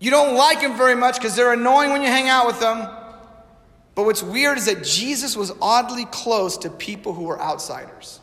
You 0.00 0.10
don't 0.10 0.34
like 0.34 0.60
them 0.60 0.76
very 0.76 0.94
much 0.94 1.16
because 1.16 1.36
they're 1.36 1.52
annoying 1.52 1.90
when 1.90 2.02
you 2.02 2.08
hang 2.08 2.28
out 2.28 2.46
with 2.46 2.60
them. 2.60 2.88
But 3.94 4.04
what's 4.04 4.22
weird 4.22 4.56
is 4.56 4.66
that 4.66 4.82
Jesus 4.82 5.36
was 5.36 5.52
oddly 5.60 6.06
close 6.06 6.56
to 6.58 6.70
people 6.70 7.12
who 7.12 7.24
were 7.24 7.40
outsiders. 7.40 8.20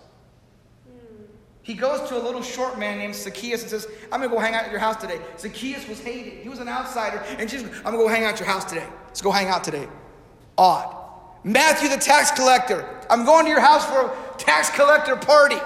He 1.61 1.73
goes 1.73 2.07
to 2.09 2.17
a 2.17 2.23
little 2.23 2.41
short 2.41 2.79
man 2.79 2.97
named 2.97 3.13
Zacchaeus 3.13 3.61
and 3.61 3.69
says, 3.69 3.87
I'm 4.11 4.21
going 4.21 4.29
to 4.29 4.35
go 4.35 4.41
hang 4.41 4.55
out 4.55 4.63
at 4.63 4.71
your 4.71 4.79
house 4.79 4.95
today. 4.95 5.19
Zacchaeus 5.37 5.85
was 5.87 5.99
hated. 5.99 6.41
He 6.41 6.47
was 6.47 6.59
an 6.59 6.69
outsider. 6.69 7.17
And 7.37 7.49
Jesus, 7.49 7.69
I'm 7.79 7.93
going 7.93 7.97
to 7.97 8.03
go 8.03 8.07
hang 8.07 8.23
out 8.23 8.35
at 8.35 8.39
your 8.39 8.47
house 8.47 8.63
today. 8.63 8.87
Let's 9.07 9.21
go 9.21 9.31
hang 9.31 9.49
out 9.49 9.65
today. 9.65 9.87
Odd. 10.57 10.95
Matthew 11.43 11.89
the 11.89 11.97
tax 11.97 12.31
collector. 12.31 12.87
I'm 13.09 13.25
going 13.25 13.43
to 13.45 13.51
your 13.51 13.59
house 13.59 13.85
for 13.85 13.99
a 13.99 14.37
tax 14.37 14.69
collector 14.69 15.17
party. 15.17 15.57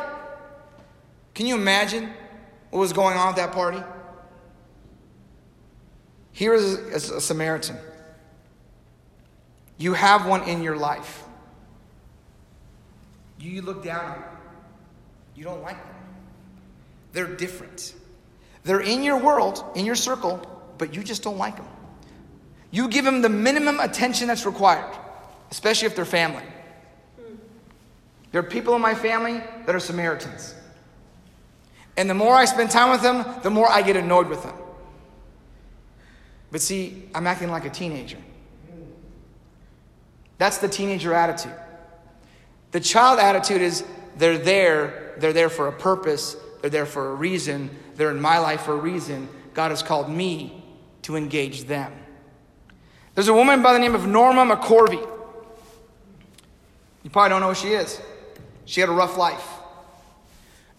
Can 1.36 1.46
you 1.46 1.56
imagine 1.56 2.12
what 2.72 2.80
was 2.80 2.94
going 2.94 3.18
on 3.18 3.30
at 3.30 3.36
that 3.36 3.51
party? 3.51 3.84
Here 6.32 6.54
is 6.54 7.10
a 7.10 7.22
Samaritan. 7.22 7.78
You 9.78 9.94
have 9.94 10.25
one 10.25 10.44
in 10.48 10.63
your 10.63 10.78
life. 10.78 11.24
You 13.40 13.62
look 13.62 13.84
down 13.84 14.06
on 14.06 14.22
them. 14.22 14.30
You 15.36 15.44
don't 15.44 15.62
like 15.62 15.84
them. 15.84 15.96
They're 17.13 17.36
different. 17.36 17.94
They're 18.63 18.80
in 18.80 19.04
your 19.04 19.18
world, 19.18 19.63
in 19.75 19.86
your 19.86 19.96
circle, 19.96 20.40
but 20.78 20.96
you 20.96 21.04
just 21.04 21.24
don't 21.24 21.38
like 21.38 21.58
them. 21.58 21.68
You 22.70 22.88
give 22.88 23.04
them 23.04 23.22
the 23.22 23.30
minimum 23.30 23.80
attention 23.80 24.28
that's 24.28 24.46
required, 24.46 24.96
especially 25.50 25.88
if 25.88 25.96
they're 25.96 26.06
family. 26.06 26.44
There 28.32 28.40
are 28.40 28.44
people 28.44 28.75
in 28.75 28.82
my 28.82 28.96
family 28.96 29.42
that 29.66 29.75
are 29.75 29.80
Samaritans. 29.80 30.56
And 32.01 32.10
the 32.10 32.15
more 32.15 32.34
I 32.34 32.46
spend 32.46 32.72
time 32.72 32.89
with 32.89 33.03
them, 33.03 33.24
the 33.43 33.51
more 33.51 33.70
I 33.70 33.84
get 33.84 33.96
annoyed 33.96 34.27
with 34.27 34.41
them. 34.41 34.55
But 36.50 36.60
see, 36.60 37.08
I'm 37.13 37.27
acting 37.27 37.51
like 37.51 37.63
a 37.63 37.70
teenager. 37.70 38.17
That's 40.39 40.58
the 40.58 40.67
teenager 40.67 41.13
attitude. 41.13 41.53
The 42.72 42.79
child 42.79 43.20
attitude 43.20 43.62
is 43.62 43.84
they're 44.17 44.39
there, 44.39 45.13
they're 45.20 45.31
there 45.31 45.50
for 45.50 45.67
a 45.67 45.72
purpose, 45.72 46.36
They're 46.62 46.72
there 46.72 46.88
for 46.88 47.12
a 47.12 47.13
reason. 47.13 47.70
They're 47.98 48.10
in 48.10 48.20
my 48.20 48.39
life 48.39 48.62
for 48.62 48.74
a 48.74 48.77
reason. 48.77 49.29
God 49.53 49.70
has 49.70 49.84
called 49.84 50.10
me 50.10 50.63
to 51.03 51.15
engage 51.15 51.65
them. 51.65 51.93
There's 53.13 53.27
a 53.27 53.34
woman 53.34 53.62
by 53.62 53.74
the 53.74 53.79
name 53.79 53.93
of 53.93 54.08
Norma 54.08 54.55
McCorvey. 54.55 55.08
You 57.03 57.10
probably 57.12 57.29
don't 57.29 57.41
know 57.41 57.50
who 57.50 57.55
she 57.55 57.74
is. 57.74 58.01
She 58.65 58.81
had 58.81 58.89
a 58.89 58.93
rough 58.93 59.17
life. 59.17 59.61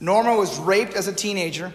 Norma 0.03 0.35
was 0.35 0.59
raped 0.59 0.95
as 0.95 1.07
a 1.07 1.13
teenager, 1.13 1.73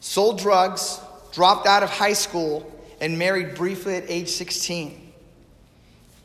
sold 0.00 0.40
drugs, 0.40 1.00
dropped 1.30 1.68
out 1.68 1.84
of 1.84 1.88
high 1.88 2.14
school, 2.14 2.68
and 3.00 3.16
married 3.16 3.54
briefly 3.54 3.94
at 3.94 4.10
age 4.10 4.28
16. 4.28 5.12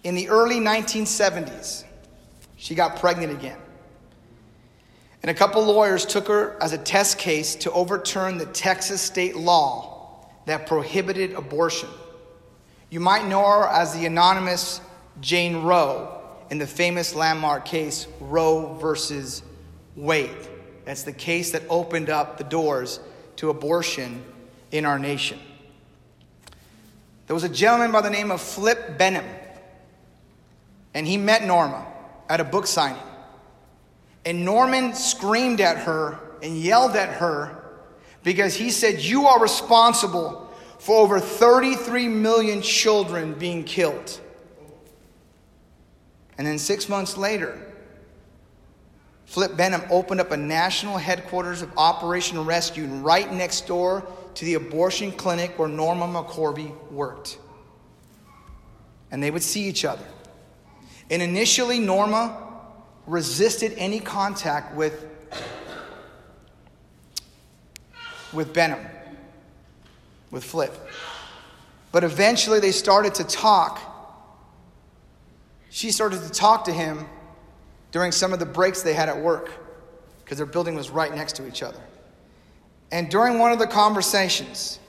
In 0.03 0.15
the 0.15 0.27
early 0.29 0.59
1970s, 0.59 1.83
she 2.55 2.73
got 2.73 2.99
pregnant 2.99 3.31
again. 3.31 3.59
And 5.21 5.29
a 5.29 5.35
couple 5.35 5.63
lawyers 5.63 6.03
took 6.03 6.27
her 6.29 6.57
as 6.63 6.73
a 6.73 6.79
test 6.79 7.19
case 7.19 7.53
to 7.57 7.71
overturn 7.73 8.39
the 8.39 8.47
Texas 8.47 8.99
state 8.99 9.35
law 9.35 10.25
that 10.47 10.65
prohibited 10.65 11.33
abortion. 11.33 11.89
You 12.89 13.01
might 13.01 13.27
know 13.27 13.45
her 13.47 13.67
as 13.67 13.93
the 13.93 14.07
anonymous 14.07 14.81
Jane 15.21 15.57
Roe 15.57 16.23
in 16.49 16.57
the 16.57 16.65
famous 16.65 17.13
landmark 17.13 17.65
case 17.65 18.07
Roe 18.19 18.73
versus 18.81 19.43
Wade. 19.95 20.56
That's 20.87 21.03
the 21.03 21.11
case 21.11 21.51
that 21.51 21.63
opened 21.69 22.09
up 22.09 22.37
the 22.37 22.45
doors 22.45 23.01
to 23.35 23.49
abortion 23.49 24.23
in 24.71 24.85
our 24.85 24.97
nation. 24.97 25.37
There 27.27 27.33
was 27.33 27.43
a 27.43 27.49
gentleman 27.49 27.91
by 27.91 27.99
the 27.99 28.09
name 28.09 28.31
of 28.31 28.39
Flip 28.39 28.97
Benham, 28.97 29.25
and 30.93 31.05
he 31.05 31.17
met 31.17 31.43
Norma 31.43 31.85
at 32.29 32.39
a 32.39 32.45
book 32.45 32.65
signing. 32.67 33.03
And 34.23 34.45
Norman 34.45 34.93
screamed 34.95 35.59
at 35.59 35.79
her 35.79 36.19
and 36.41 36.57
yelled 36.57 36.95
at 36.95 37.09
her 37.15 37.65
because 38.23 38.55
he 38.55 38.69
said, 38.69 39.01
You 39.01 39.27
are 39.27 39.41
responsible 39.41 40.49
for 40.79 41.01
over 41.01 41.19
33 41.19 42.07
million 42.07 42.61
children 42.61 43.33
being 43.33 43.65
killed. 43.65 44.21
And 46.37 46.47
then 46.47 46.57
six 46.57 46.87
months 46.87 47.17
later, 47.17 47.59
Flip 49.27 49.57
Benham 49.57 49.83
opened 49.91 50.21
up 50.21 50.31
a 50.31 50.37
national 50.37 50.97
headquarters 50.97 51.61
of 51.61 51.69
Operation 51.77 52.43
Rescue 52.45 52.85
right 52.85 53.31
next 53.31 53.67
door 53.67 54.07
to 54.35 54.45
the 54.45 54.53
abortion 54.53 55.11
clinic 55.11 55.59
where 55.59 55.67
Norma 55.67 56.07
McCorvey 56.07 56.73
worked. 56.89 57.37
And 59.11 59.21
they 59.21 59.29
would 59.29 59.43
see 59.43 59.65
each 59.67 59.83
other. 59.83 60.05
And 61.09 61.21
initially, 61.21 61.77
Norma 61.77 62.41
resisted 63.05 63.73
any 63.77 63.99
contact 63.99 64.75
with, 64.75 65.05
with 68.31 68.53
Benham, 68.53 68.85
with 70.31 70.43
Flip. 70.43 70.73
But 71.91 72.05
eventually, 72.05 72.61
they 72.61 72.71
started 72.71 73.13
to 73.15 73.25
talk 73.25 73.81
she 75.69 75.91
started 75.91 76.23
to 76.23 76.29
talk 76.29 76.63
to 76.63 76.73
him 76.73 77.05
during 77.91 78.11
some 78.11 78.33
of 78.33 78.39
the 78.39 78.45
breaks 78.45 78.81
they 78.81 78.93
had 78.93 79.09
at 79.09 79.17
work 79.17 79.51
because 80.23 80.37
their 80.37 80.45
building 80.45 80.75
was 80.75 80.89
right 80.89 81.13
next 81.13 81.35
to 81.37 81.47
each 81.47 81.63
other. 81.63 81.79
And 82.91 83.09
during 83.09 83.39
one 83.39 83.51
of 83.51 83.59
the 83.59 83.67
conversations, 83.67 84.79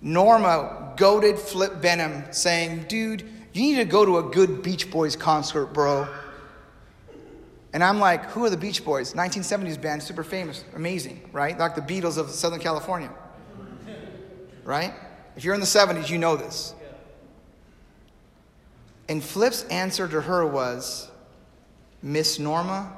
Norma 0.00 0.94
goaded 0.96 1.38
Flip 1.38 1.80
Benham, 1.80 2.32
saying, 2.32 2.86
Dude, 2.88 3.22
you 3.52 3.62
need 3.62 3.76
to 3.76 3.84
go 3.84 4.04
to 4.04 4.18
a 4.18 4.22
good 4.22 4.62
Beach 4.62 4.90
Boys 4.90 5.16
concert, 5.16 5.66
bro. 5.66 6.08
And 7.72 7.84
I'm 7.84 7.98
like, 7.98 8.26
Who 8.30 8.44
are 8.44 8.50
the 8.50 8.56
Beach 8.56 8.84
Boys? 8.84 9.14
1970s 9.14 9.80
band, 9.80 10.02
super 10.02 10.24
famous, 10.24 10.64
amazing, 10.74 11.28
right? 11.32 11.58
Like 11.58 11.74
the 11.74 11.82
Beatles 11.82 12.18
of 12.18 12.30
Southern 12.30 12.60
California, 12.60 13.10
right? 14.64 14.94
If 15.36 15.44
you're 15.44 15.54
in 15.54 15.60
the 15.60 15.66
70s, 15.66 16.08
you 16.08 16.18
know 16.18 16.36
this. 16.36 16.74
And 19.08 19.22
Flip's 19.22 19.64
answer 19.64 20.06
to 20.06 20.20
her 20.20 20.46
was, 20.46 21.09
Miss 22.02 22.38
Norma, 22.38 22.92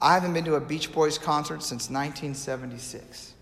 I 0.00 0.14
haven't 0.14 0.34
been 0.34 0.44
to 0.44 0.54
a 0.54 0.60
Beach 0.60 0.92
Boys 0.92 1.18
concert 1.18 1.62
since 1.62 1.90
1976. 1.90 3.34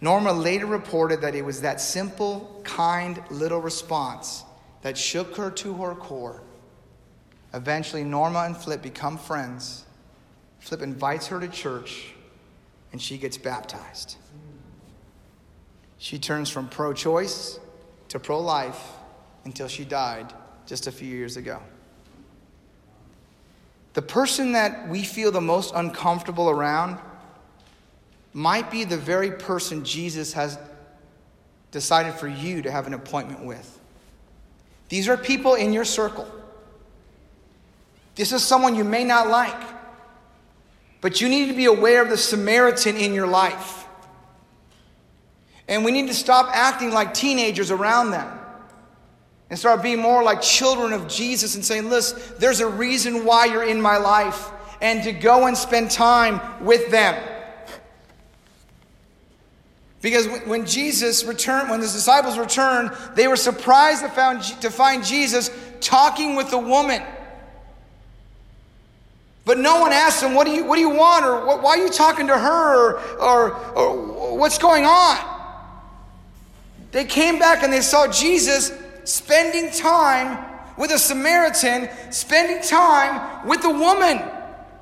Norma 0.00 0.32
later 0.32 0.66
reported 0.66 1.20
that 1.20 1.34
it 1.34 1.42
was 1.42 1.60
that 1.62 1.80
simple, 1.80 2.60
kind 2.64 3.22
little 3.30 3.60
response 3.60 4.44
that 4.82 4.98
shook 4.98 5.36
her 5.36 5.50
to 5.50 5.74
her 5.74 5.94
core. 5.94 6.42
Eventually, 7.52 8.04
Norma 8.04 8.40
and 8.40 8.56
Flip 8.56 8.82
become 8.82 9.16
friends. 9.16 9.84
Flip 10.58 10.82
invites 10.82 11.28
her 11.28 11.38
to 11.40 11.48
church, 11.48 12.12
and 12.92 13.00
she 13.00 13.16
gets 13.16 13.38
baptized. 13.38 14.16
She 15.98 16.18
turns 16.18 16.50
from 16.50 16.68
pro 16.68 16.92
choice 16.92 17.58
to 18.08 18.18
pro 18.18 18.40
life 18.40 18.82
until 19.44 19.68
she 19.68 19.84
died 19.84 20.32
just 20.66 20.86
a 20.86 20.92
few 20.92 21.08
years 21.08 21.36
ago. 21.36 21.62
The 23.94 24.02
person 24.02 24.52
that 24.52 24.88
we 24.88 25.04
feel 25.04 25.30
the 25.30 25.40
most 25.40 25.72
uncomfortable 25.74 26.50
around 26.50 26.98
might 28.32 28.70
be 28.70 28.84
the 28.84 28.96
very 28.96 29.30
person 29.30 29.84
Jesus 29.84 30.32
has 30.32 30.58
decided 31.70 32.14
for 32.14 32.28
you 32.28 32.62
to 32.62 32.70
have 32.70 32.86
an 32.88 32.94
appointment 32.94 33.44
with. 33.44 33.80
These 34.88 35.08
are 35.08 35.16
people 35.16 35.54
in 35.54 35.72
your 35.72 35.84
circle. 35.84 36.28
This 38.16 38.32
is 38.32 38.42
someone 38.42 38.74
you 38.74 38.84
may 38.84 39.04
not 39.04 39.28
like, 39.28 39.60
but 41.00 41.20
you 41.20 41.28
need 41.28 41.46
to 41.48 41.54
be 41.54 41.64
aware 41.66 42.02
of 42.02 42.10
the 42.10 42.16
Samaritan 42.16 42.96
in 42.96 43.14
your 43.14 43.26
life. 43.26 43.86
And 45.68 45.84
we 45.84 45.92
need 45.92 46.08
to 46.08 46.14
stop 46.14 46.48
acting 46.52 46.92
like 46.92 47.14
teenagers 47.14 47.70
around 47.70 48.10
them 48.10 48.40
and 49.50 49.58
start 49.58 49.82
being 49.82 49.98
more 49.98 50.22
like 50.22 50.40
children 50.40 50.92
of 50.92 51.08
Jesus 51.08 51.54
and 51.54 51.64
saying, 51.64 51.88
Listen, 51.88 52.20
there's 52.38 52.60
a 52.60 52.68
reason 52.68 53.24
why 53.24 53.46
you're 53.46 53.64
in 53.64 53.80
my 53.80 53.96
life, 53.96 54.50
and 54.80 55.02
to 55.04 55.12
go 55.12 55.46
and 55.46 55.56
spend 55.56 55.90
time 55.90 56.40
with 56.64 56.90
them. 56.90 57.22
Because 60.04 60.26
when 60.44 60.66
Jesus 60.66 61.24
returned, 61.24 61.70
when 61.70 61.80
the 61.80 61.86
disciples 61.86 62.36
returned, 62.36 62.90
they 63.14 63.26
were 63.26 63.36
surprised 63.36 64.02
to, 64.02 64.10
found, 64.10 64.42
to 64.60 64.70
find 64.70 65.02
Jesus 65.02 65.50
talking 65.80 66.36
with 66.36 66.52
a 66.52 66.58
woman. 66.58 67.02
But 69.46 69.58
no 69.58 69.80
one 69.80 69.92
asked 69.92 70.22
him, 70.22 70.34
What 70.34 70.46
do 70.46 70.52
you, 70.52 70.64
what 70.64 70.76
do 70.76 70.82
you 70.82 70.90
want? 70.90 71.24
or 71.24 71.58
Why 71.58 71.70
are 71.70 71.78
you 71.78 71.88
talking 71.88 72.26
to 72.26 72.36
her? 72.36 72.98
Or, 72.98 73.18
or, 73.18 73.52
or 73.74 74.38
What's 74.38 74.58
going 74.58 74.84
on? 74.84 75.18
They 76.92 77.04
came 77.04 77.38
back 77.38 77.62
and 77.62 77.72
they 77.72 77.80
saw 77.80 78.06
Jesus 78.06 78.70
spending 79.04 79.70
time 79.70 80.44
with 80.76 80.90
a 80.90 80.98
Samaritan, 80.98 81.88
spending 82.10 82.62
time 82.62 83.46
with 83.46 83.64
a 83.64 83.70
woman. 83.70 84.18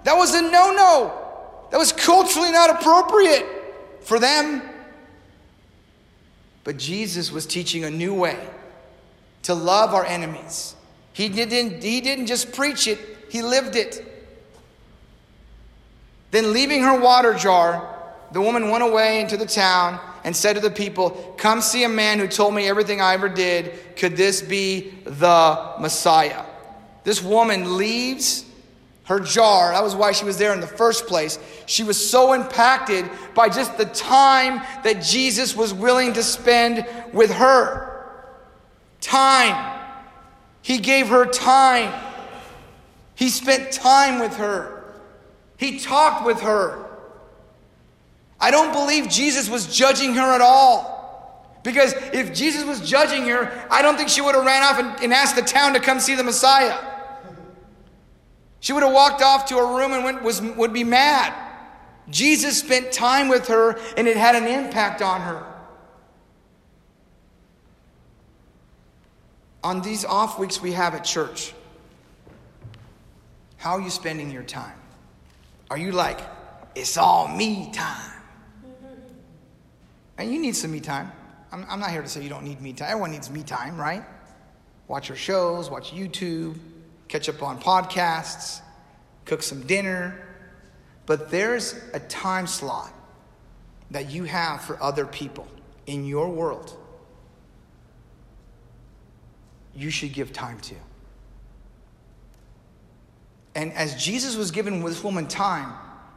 That 0.04 0.16
was 0.16 0.34
a 0.34 0.42
no 0.42 0.72
no. 0.72 1.18
That 1.70 1.78
was 1.78 1.92
culturally 1.92 2.52
not 2.52 2.70
appropriate 2.70 3.46
for 4.02 4.18
them. 4.18 4.62
But 6.64 6.76
Jesus 6.76 7.32
was 7.32 7.46
teaching 7.46 7.84
a 7.84 7.90
new 7.90 8.14
way 8.14 8.38
to 9.44 9.54
love 9.54 9.94
our 9.94 10.04
enemies. 10.04 10.76
He 11.12 11.28
didn't, 11.28 11.82
he 11.82 12.00
didn't 12.00 12.26
just 12.26 12.52
preach 12.52 12.86
it, 12.86 12.98
he 13.28 13.42
lived 13.42 13.76
it. 13.76 14.08
Then, 16.30 16.52
leaving 16.52 16.82
her 16.82 16.98
water 16.98 17.34
jar, 17.34 18.14
the 18.32 18.40
woman 18.40 18.70
went 18.70 18.82
away 18.82 19.20
into 19.20 19.36
the 19.36 19.44
town 19.44 20.00
and 20.24 20.36
said 20.36 20.54
to 20.54 20.60
the 20.60 20.70
people, 20.70 21.34
Come 21.36 21.60
see 21.60 21.84
a 21.84 21.88
man 21.88 22.18
who 22.18 22.28
told 22.28 22.54
me 22.54 22.68
everything 22.68 23.00
I 23.00 23.14
ever 23.14 23.28
did. 23.28 23.96
Could 23.96 24.16
this 24.16 24.42
be 24.42 24.92
the 25.04 25.74
Messiah? 25.80 26.44
This 27.04 27.22
woman 27.22 27.76
leaves 27.76 28.44
her 29.04 29.18
jar. 29.18 29.72
That 29.72 29.82
was 29.82 29.96
why 29.96 30.12
she 30.12 30.24
was 30.24 30.38
there 30.38 30.52
in 30.52 30.60
the 30.60 30.66
first 30.66 31.06
place. 31.06 31.38
She 31.66 31.82
was 31.82 32.10
so 32.10 32.32
impacted 32.32 33.10
by 33.34 33.48
just 33.48 33.76
the 33.76 33.86
time 33.86 34.62
that 34.84 35.02
Jesus 35.02 35.56
was 35.56 35.74
willing 35.74 36.12
to 36.12 36.22
spend 36.22 36.86
with 37.12 37.32
her. 37.32 38.06
Time. 39.00 39.80
He 40.62 40.78
gave 40.78 41.08
her 41.08 41.26
time. 41.26 41.92
He 43.16 43.28
spent 43.28 43.72
time 43.72 44.20
with 44.20 44.36
her. 44.36 44.84
He 45.56 45.78
talked 45.78 46.24
with 46.24 46.40
her. 46.40 46.91
I 48.42 48.50
don't 48.50 48.72
believe 48.72 49.08
Jesus 49.08 49.48
was 49.48 49.74
judging 49.74 50.14
her 50.14 50.34
at 50.34 50.40
all. 50.40 50.92
Because 51.62 51.92
if 52.12 52.34
Jesus 52.34 52.64
was 52.64 52.80
judging 52.80 53.28
her, 53.28 53.66
I 53.70 53.82
don't 53.82 53.96
think 53.96 54.08
she 54.08 54.20
would 54.20 54.34
have 54.34 54.44
ran 54.44 54.64
off 54.64 54.80
and, 54.80 55.04
and 55.04 55.14
asked 55.14 55.36
the 55.36 55.42
town 55.42 55.74
to 55.74 55.80
come 55.80 56.00
see 56.00 56.16
the 56.16 56.24
Messiah. 56.24 56.76
She 58.58 58.72
would 58.72 58.82
have 58.82 58.92
walked 58.92 59.22
off 59.22 59.46
to 59.46 59.58
a 59.58 59.76
room 59.76 59.92
and 59.92 60.02
went, 60.02 60.24
was, 60.24 60.42
would 60.42 60.72
be 60.72 60.82
mad. 60.82 61.32
Jesus 62.10 62.58
spent 62.58 62.90
time 62.90 63.28
with 63.28 63.46
her 63.46 63.78
and 63.96 64.08
it 64.08 64.16
had 64.16 64.34
an 64.34 64.48
impact 64.48 65.02
on 65.02 65.20
her. 65.20 65.46
On 69.62 69.82
these 69.82 70.04
off 70.04 70.40
weeks 70.40 70.60
we 70.60 70.72
have 70.72 70.96
at 70.96 71.04
church, 71.04 71.54
how 73.56 73.76
are 73.76 73.80
you 73.80 73.90
spending 73.90 74.32
your 74.32 74.42
time? 74.42 74.76
Are 75.70 75.78
you 75.78 75.92
like, 75.92 76.18
it's 76.74 76.96
all 76.96 77.28
me 77.28 77.70
time. 77.72 78.11
And 80.18 80.32
you 80.32 80.40
need 80.40 80.56
some 80.56 80.72
me 80.72 80.80
time. 80.80 81.10
I'm, 81.50 81.66
I'm 81.68 81.80
not 81.80 81.90
here 81.90 82.02
to 82.02 82.08
say 82.08 82.22
you 82.22 82.28
don't 82.28 82.44
need 82.44 82.60
me 82.60 82.72
time. 82.72 82.90
Everyone 82.90 83.10
needs 83.10 83.30
me 83.30 83.42
time, 83.42 83.76
right? 83.76 84.04
Watch 84.88 85.08
your 85.08 85.16
shows, 85.16 85.70
watch 85.70 85.92
YouTube, 85.92 86.58
catch 87.08 87.28
up 87.28 87.42
on 87.42 87.60
podcasts, 87.60 88.60
cook 89.24 89.42
some 89.42 89.66
dinner. 89.66 90.18
But 91.06 91.30
there's 91.30 91.74
a 91.94 92.00
time 92.00 92.46
slot 92.46 92.92
that 93.90 94.10
you 94.10 94.24
have 94.24 94.62
for 94.62 94.82
other 94.82 95.06
people 95.06 95.46
in 95.86 96.04
your 96.04 96.28
world 96.28 96.76
you 99.74 99.90
should 99.90 100.12
give 100.12 100.32
time 100.32 100.60
to. 100.60 100.74
And 103.54 103.72
as 103.72 104.02
Jesus 104.02 104.36
was 104.36 104.50
giving 104.50 104.84
this 104.84 105.02
woman 105.02 105.26
time, 105.26 105.72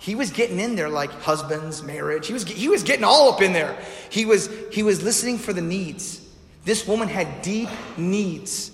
he 0.05 0.13
was 0.13 0.29
getting 0.29 0.59
in 0.59 0.75
there 0.75 0.87
like 0.87 1.09
husbands, 1.09 1.81
marriage. 1.81 2.27
He 2.27 2.33
was, 2.33 2.43
he 2.43 2.69
was 2.69 2.83
getting 2.83 3.03
all 3.03 3.33
up 3.33 3.41
in 3.41 3.53
there. 3.53 3.75
He 4.11 4.23
was, 4.27 4.51
he 4.71 4.83
was 4.83 5.01
listening 5.01 5.39
for 5.39 5.51
the 5.51 5.63
needs. 5.63 6.21
This 6.63 6.87
woman 6.87 7.07
had 7.07 7.41
deep 7.41 7.69
needs. 7.97 8.69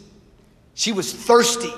She 0.74 0.92
was 0.92 1.14
thirsty. 1.14 1.72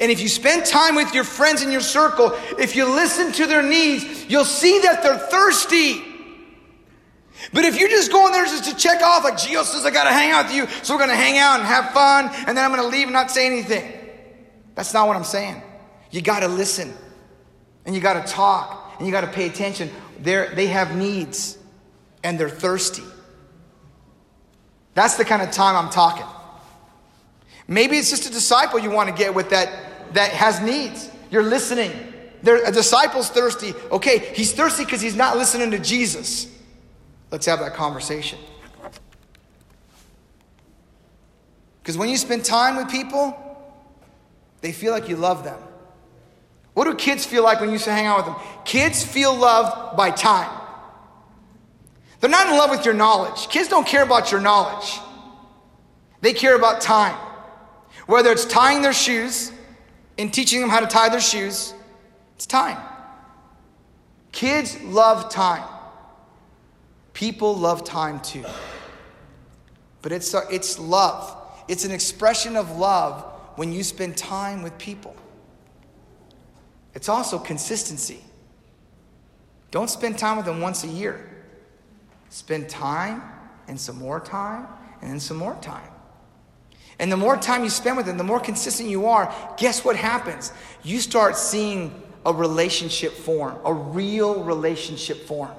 And 0.00 0.10
if 0.10 0.20
you 0.20 0.28
spend 0.30 0.64
time 0.64 0.94
with 0.94 1.12
your 1.12 1.24
friends 1.24 1.62
in 1.62 1.70
your 1.70 1.82
circle, 1.82 2.32
if 2.58 2.74
you 2.74 2.86
listen 2.86 3.30
to 3.32 3.46
their 3.46 3.62
needs, 3.62 4.24
you'll 4.30 4.46
see 4.46 4.78
that 4.78 5.02
they're 5.02 5.18
thirsty. 5.18 6.02
But 7.52 7.66
if 7.66 7.78
you're 7.78 7.90
just 7.90 8.10
going 8.10 8.32
there 8.32 8.46
just 8.46 8.70
to 8.70 8.74
check 8.74 9.02
off, 9.02 9.22
like 9.22 9.34
Gio 9.34 9.64
says, 9.64 9.84
I 9.84 9.90
got 9.90 10.04
to 10.04 10.12
hang 10.12 10.32
out 10.32 10.46
with 10.46 10.54
you, 10.54 10.66
so 10.82 10.94
we're 10.94 10.98
going 10.98 11.10
to 11.10 11.16
hang 11.16 11.36
out 11.36 11.60
and 11.60 11.68
have 11.68 11.92
fun, 11.92 12.30
and 12.46 12.56
then 12.56 12.64
I'm 12.64 12.74
going 12.74 12.80
to 12.82 12.88
leave 12.88 13.08
and 13.08 13.12
not 13.12 13.30
say 13.30 13.44
anything. 13.44 13.92
That's 14.74 14.94
not 14.94 15.08
what 15.08 15.16
I'm 15.18 15.24
saying. 15.24 15.60
You 16.10 16.22
got 16.22 16.40
to 16.40 16.48
listen, 16.48 16.94
and 17.84 17.94
you 17.94 18.00
got 18.00 18.24
to 18.26 18.32
talk, 18.32 18.94
and 18.98 19.06
you 19.06 19.12
got 19.12 19.22
to 19.22 19.26
pay 19.26 19.46
attention. 19.46 19.90
They're, 20.20 20.54
they 20.54 20.66
have 20.68 20.96
needs, 20.96 21.58
and 22.22 22.38
they're 22.38 22.48
thirsty. 22.48 23.02
That's 24.94 25.16
the 25.16 25.24
kind 25.24 25.42
of 25.42 25.50
time 25.50 25.76
I'm 25.76 25.90
talking. 25.90 26.26
Maybe 27.66 27.96
it's 27.96 28.10
just 28.10 28.26
a 28.26 28.32
disciple 28.32 28.78
you 28.78 28.90
want 28.90 29.08
to 29.08 29.14
get 29.14 29.34
with 29.34 29.50
that 29.50 30.14
that 30.14 30.30
has 30.32 30.60
needs. 30.60 31.10
You're 31.30 31.42
listening. 31.42 31.90
There, 32.42 32.62
a 32.64 32.72
disciple's 32.72 33.30
thirsty. 33.30 33.72
Okay, 33.90 34.18
he's 34.18 34.52
thirsty 34.52 34.84
because 34.84 35.00
he's 35.00 35.16
not 35.16 35.36
listening 35.36 35.70
to 35.70 35.78
Jesus. 35.78 36.46
Let's 37.30 37.46
have 37.46 37.60
that 37.60 37.74
conversation. 37.74 38.38
Because 41.82 41.96
when 41.96 42.08
you 42.08 42.16
spend 42.16 42.44
time 42.44 42.76
with 42.76 42.90
people, 42.90 43.38
they 44.60 44.72
feel 44.72 44.92
like 44.92 45.08
you 45.08 45.16
love 45.16 45.44
them. 45.44 45.58
What 46.74 46.84
do 46.84 46.94
kids 46.94 47.26
feel 47.26 47.42
like 47.42 47.60
when 47.60 47.70
you 47.70 47.78
hang 47.78 48.06
out 48.06 48.18
with 48.18 48.26
them? 48.26 48.36
Kids 48.64 49.04
feel 49.04 49.34
loved 49.34 49.96
by 49.96 50.10
time. 50.10 50.50
They're 52.20 52.30
not 52.30 52.46
in 52.46 52.56
love 52.56 52.70
with 52.70 52.84
your 52.84 52.94
knowledge. 52.94 53.48
Kids 53.48 53.68
don't 53.68 53.86
care 53.86 54.02
about 54.02 54.30
your 54.30 54.40
knowledge, 54.40 54.98
they 56.20 56.32
care 56.32 56.56
about 56.56 56.80
time. 56.80 57.16
Whether 58.06 58.32
it's 58.32 58.44
tying 58.44 58.82
their 58.82 58.92
shoes 58.92 59.52
and 60.18 60.32
teaching 60.32 60.60
them 60.60 60.68
how 60.68 60.80
to 60.80 60.86
tie 60.86 61.08
their 61.08 61.20
shoes, 61.20 61.72
it's 62.34 62.46
time. 62.46 62.78
Kids 64.32 64.80
love 64.82 65.30
time. 65.30 65.62
People 67.12 67.54
love 67.54 67.84
time 67.84 68.20
too. 68.20 68.44
But 70.00 70.10
it's, 70.10 70.34
it's 70.50 70.78
love. 70.78 71.36
It's 71.68 71.84
an 71.84 71.92
expression 71.92 72.56
of 72.56 72.76
love 72.76 73.22
when 73.56 73.72
you 73.72 73.84
spend 73.84 74.16
time 74.16 74.62
with 74.62 74.76
people. 74.78 75.14
It's 76.94 77.08
also 77.08 77.38
consistency. 77.38 78.20
Don't 79.70 79.88
spend 79.88 80.18
time 80.18 80.36
with 80.36 80.46
them 80.46 80.60
once 80.60 80.84
a 80.84 80.88
year. 80.88 81.28
Spend 82.28 82.68
time 82.68 83.22
and 83.68 83.80
some 83.80 83.98
more 83.98 84.20
time 84.20 84.66
and 85.00 85.10
then 85.10 85.20
some 85.20 85.36
more 85.36 85.54
time. 85.62 85.88
And 86.98 87.10
the 87.10 87.16
more 87.16 87.36
time 87.36 87.64
you 87.64 87.70
spend 87.70 87.96
with 87.96 88.06
them, 88.06 88.18
the 88.18 88.24
more 88.24 88.38
consistent 88.38 88.88
you 88.88 89.06
are, 89.06 89.34
guess 89.56 89.84
what 89.84 89.96
happens? 89.96 90.52
You 90.82 91.00
start 91.00 91.36
seeing 91.36 92.02
a 92.24 92.32
relationship 92.32 93.12
form, 93.12 93.58
a 93.64 93.72
real 93.72 94.44
relationship 94.44 95.26
form. 95.26 95.50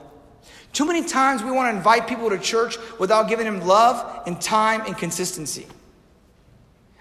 Too 0.72 0.86
many 0.86 1.04
times 1.04 1.44
we 1.44 1.52
want 1.52 1.72
to 1.72 1.78
invite 1.78 2.08
people 2.08 2.30
to 2.30 2.40
church 2.40 2.78
without 3.00 3.28
giving 3.28 3.46
them 3.46 3.62
love 3.66 4.24
and 4.26 4.40
time 4.40 4.82
and 4.86 4.98
consistency. 4.98 5.68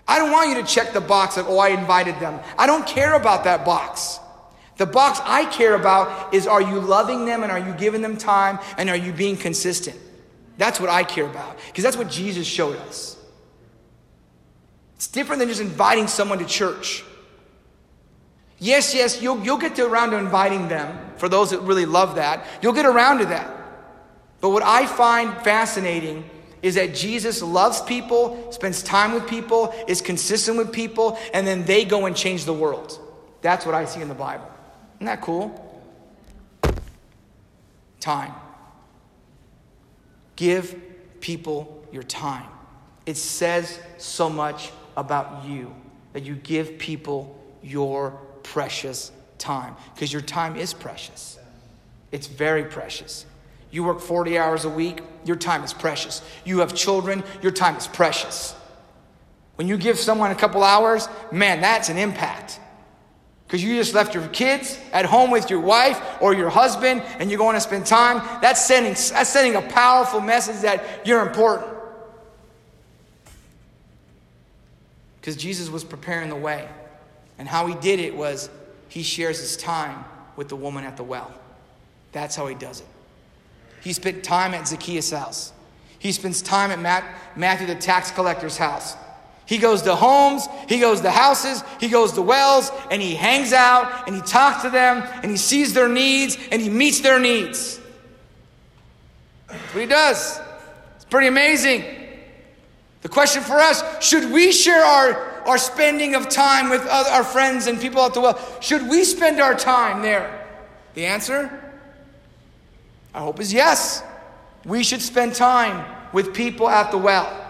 I 0.08 0.18
don't 0.18 0.32
want 0.32 0.48
you 0.48 0.56
to 0.56 0.64
check 0.64 0.92
the 0.92 1.00
box 1.00 1.36
of, 1.36 1.48
oh, 1.48 1.58
I 1.58 1.68
invited 1.68 2.18
them. 2.18 2.40
I 2.58 2.66
don't 2.66 2.86
care 2.86 3.14
about 3.14 3.44
that 3.44 3.64
box. 3.64 4.18
The 4.76 4.86
box 4.86 5.20
I 5.22 5.44
care 5.46 5.74
about 5.74 6.32
is 6.34 6.46
are 6.46 6.62
you 6.62 6.80
loving 6.80 7.26
them 7.26 7.42
and 7.42 7.52
are 7.52 7.58
you 7.58 7.72
giving 7.74 8.02
them 8.02 8.16
time 8.16 8.58
and 8.78 8.88
are 8.88 8.96
you 8.96 9.12
being 9.12 9.36
consistent? 9.36 9.98
That's 10.58 10.80
what 10.80 10.90
I 10.90 11.04
care 11.04 11.26
about 11.26 11.58
because 11.66 11.84
that's 11.84 11.96
what 11.96 12.10
Jesus 12.10 12.46
showed 12.46 12.76
us. 12.76 13.16
It's 14.96 15.08
different 15.08 15.40
than 15.40 15.48
just 15.48 15.60
inviting 15.60 16.06
someone 16.06 16.38
to 16.38 16.46
church. 16.46 17.04
Yes, 18.58 18.94
yes, 18.94 19.20
you'll, 19.20 19.42
you'll 19.42 19.58
get 19.58 19.74
to 19.76 19.84
around 19.84 20.12
to 20.12 20.18
inviting 20.18 20.68
them 20.68 20.96
for 21.16 21.28
those 21.28 21.50
that 21.50 21.60
really 21.62 21.86
love 21.86 22.14
that. 22.14 22.46
You'll 22.62 22.72
get 22.72 22.86
around 22.86 23.18
to 23.18 23.26
that. 23.26 23.50
But 24.40 24.50
what 24.50 24.62
I 24.62 24.86
find 24.86 25.34
fascinating 25.42 26.28
is 26.62 26.76
that 26.76 26.94
Jesus 26.94 27.42
loves 27.42 27.82
people, 27.82 28.52
spends 28.52 28.80
time 28.82 29.12
with 29.12 29.26
people, 29.26 29.74
is 29.88 30.00
consistent 30.00 30.56
with 30.56 30.72
people, 30.72 31.18
and 31.34 31.44
then 31.44 31.64
they 31.64 31.84
go 31.84 32.06
and 32.06 32.14
change 32.14 32.44
the 32.44 32.54
world. 32.54 33.00
That's 33.40 33.66
what 33.66 33.74
I 33.74 33.84
see 33.84 34.00
in 34.00 34.08
the 34.08 34.14
Bible. 34.14 34.51
Isn't 35.02 35.16
that 35.16 35.20
cool? 35.20 35.82
Time. 37.98 38.32
Give 40.36 40.80
people 41.20 41.84
your 41.90 42.04
time. 42.04 42.46
It 43.04 43.16
says 43.16 43.80
so 43.98 44.30
much 44.30 44.70
about 44.96 45.44
you 45.44 45.74
that 46.12 46.22
you 46.22 46.36
give 46.36 46.78
people 46.78 47.36
your 47.64 48.12
precious 48.44 49.10
time 49.38 49.74
because 49.92 50.12
your 50.12 50.22
time 50.22 50.54
is 50.54 50.72
precious. 50.72 51.36
It's 52.12 52.28
very 52.28 52.62
precious. 52.62 53.26
You 53.72 53.82
work 53.82 53.98
40 53.98 54.38
hours 54.38 54.64
a 54.64 54.70
week, 54.70 55.00
your 55.24 55.34
time 55.34 55.64
is 55.64 55.72
precious. 55.72 56.22
You 56.44 56.60
have 56.60 56.76
children, 56.76 57.24
your 57.42 57.50
time 57.50 57.74
is 57.74 57.88
precious. 57.88 58.54
When 59.56 59.66
you 59.66 59.76
give 59.78 59.98
someone 59.98 60.30
a 60.30 60.36
couple 60.36 60.62
hours, 60.62 61.08
man, 61.32 61.60
that's 61.60 61.88
an 61.88 61.98
impact. 61.98 62.60
Because 63.52 63.64
you 63.64 63.76
just 63.76 63.92
left 63.92 64.14
your 64.14 64.26
kids 64.28 64.78
at 64.94 65.04
home 65.04 65.30
with 65.30 65.50
your 65.50 65.60
wife 65.60 66.00
or 66.22 66.32
your 66.32 66.48
husband 66.48 67.02
and 67.18 67.30
you're 67.30 67.36
going 67.36 67.52
to 67.52 67.60
spend 67.60 67.84
time, 67.84 68.26
that's 68.40 68.64
sending, 68.64 68.94
that's 68.94 69.28
sending 69.28 69.56
a 69.56 69.60
powerful 69.60 70.22
message 70.22 70.62
that 70.62 71.06
you're 71.06 71.20
important. 71.20 71.70
Because 75.20 75.36
Jesus 75.36 75.68
was 75.68 75.84
preparing 75.84 76.30
the 76.30 76.34
way. 76.34 76.66
And 77.38 77.46
how 77.46 77.66
he 77.66 77.74
did 77.74 78.00
it 78.00 78.16
was 78.16 78.48
he 78.88 79.02
shares 79.02 79.38
his 79.38 79.58
time 79.58 80.02
with 80.34 80.48
the 80.48 80.56
woman 80.56 80.84
at 80.84 80.96
the 80.96 81.04
well. 81.04 81.30
That's 82.12 82.34
how 82.34 82.46
he 82.46 82.54
does 82.54 82.80
it. 82.80 82.86
He 83.82 83.92
spent 83.92 84.24
time 84.24 84.54
at 84.54 84.66
Zacchaeus' 84.66 85.10
house. 85.10 85.52
He 85.98 86.12
spends 86.12 86.40
time 86.40 86.70
at 86.70 86.80
Matt, 86.80 87.04
Matthew 87.36 87.66
the 87.66 87.74
tax 87.74 88.12
collector's 88.12 88.56
house. 88.56 88.96
He 89.46 89.58
goes 89.58 89.82
to 89.82 89.94
homes, 89.94 90.46
he 90.68 90.78
goes 90.78 91.00
to 91.00 91.10
houses, 91.10 91.62
he 91.80 91.88
goes 91.88 92.12
to 92.12 92.22
wells, 92.22 92.70
and 92.90 93.02
he 93.02 93.14
hangs 93.14 93.52
out 93.52 94.06
and 94.06 94.16
he 94.16 94.22
talks 94.22 94.62
to 94.62 94.70
them 94.70 95.02
and 95.22 95.30
he 95.30 95.36
sees 95.36 95.74
their 95.74 95.88
needs 95.88 96.38
and 96.50 96.62
he 96.62 96.68
meets 96.68 97.00
their 97.00 97.18
needs. 97.18 97.80
That's 99.48 99.74
what 99.74 99.80
he 99.80 99.86
does. 99.86 100.40
It's 100.96 101.04
pretty 101.04 101.26
amazing. 101.26 101.84
The 103.02 103.08
question 103.08 103.42
for 103.42 103.58
us 103.58 103.82
should 104.02 104.30
we 104.32 104.52
share 104.52 104.82
our, 104.82 105.42
our 105.46 105.58
spending 105.58 106.14
of 106.14 106.28
time 106.28 106.70
with 106.70 106.86
other, 106.86 107.10
our 107.10 107.24
friends 107.24 107.66
and 107.66 107.80
people 107.80 108.00
at 108.02 108.14
the 108.14 108.20
well? 108.20 108.60
Should 108.60 108.88
we 108.88 109.04
spend 109.04 109.40
our 109.40 109.54
time 109.54 110.02
there? 110.02 110.46
The 110.94 111.06
answer 111.06 111.58
I 113.14 113.20
hope 113.20 113.40
is 113.40 113.52
yes. 113.52 114.02
We 114.64 114.84
should 114.84 115.02
spend 115.02 115.34
time 115.34 115.84
with 116.12 116.32
people 116.34 116.68
at 116.68 116.90
the 116.90 116.98
well. 116.98 117.41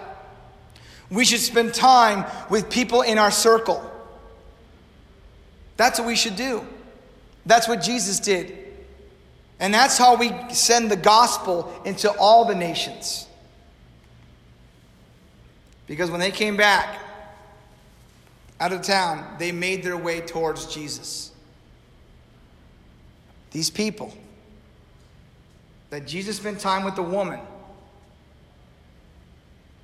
We 1.12 1.27
should 1.27 1.40
spend 1.40 1.75
time 1.75 2.25
with 2.48 2.70
people 2.70 3.03
in 3.03 3.18
our 3.18 3.31
circle. 3.31 3.88
That's 5.77 5.98
what 5.98 6.09
we 6.09 6.16
should 6.16 6.37
do. 6.37 6.66
That's 7.44 7.68
what 7.68 7.83
Jesus 7.83 8.18
did. 8.18 8.57
And 9.61 9.75
that's 9.75 9.98
how 9.98 10.16
we 10.16 10.33
send 10.53 10.90
the 10.90 10.96
gospel 10.96 11.72
into 11.85 12.11
all 12.18 12.46
the 12.46 12.55
nations. 12.55 13.27
Because 15.87 16.11
when 16.11 16.18
they 16.18 16.31
came 16.31 16.57
back 16.57 16.98
out 18.59 18.72
of 18.72 18.81
town, 18.81 19.37
they 19.38 19.53
made 19.53 19.83
their 19.83 19.98
way 19.98 20.22
towards 20.22 20.72
Jesus. 20.72 21.31
These 23.51 23.68
people 23.68 24.14
that 25.90 26.07
Jesus 26.07 26.38
spent 26.38 26.59
time 26.59 26.85
with 26.85 26.96
the 26.96 27.03
woman. 27.03 27.40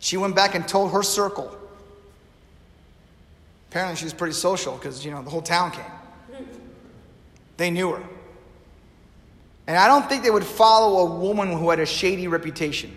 She 0.00 0.16
went 0.16 0.36
back 0.36 0.54
and 0.54 0.66
told 0.66 0.92
her 0.92 1.02
circle. 1.02 1.56
Apparently, 3.70 3.96
she 3.96 4.04
was 4.04 4.14
pretty 4.14 4.34
social 4.34 4.74
because, 4.76 5.04
you 5.04 5.10
know, 5.10 5.22
the 5.22 5.30
whole 5.30 5.42
town 5.42 5.72
came. 5.72 5.84
They 7.56 7.70
knew 7.70 7.92
her. 7.92 8.02
And 9.66 9.76
I 9.76 9.86
don't 9.86 10.08
think 10.08 10.22
they 10.22 10.30
would 10.30 10.44
follow 10.44 11.06
a 11.06 11.18
woman 11.18 11.52
who 11.52 11.68
had 11.68 11.80
a 11.80 11.86
shady 11.86 12.28
reputation. 12.28 12.96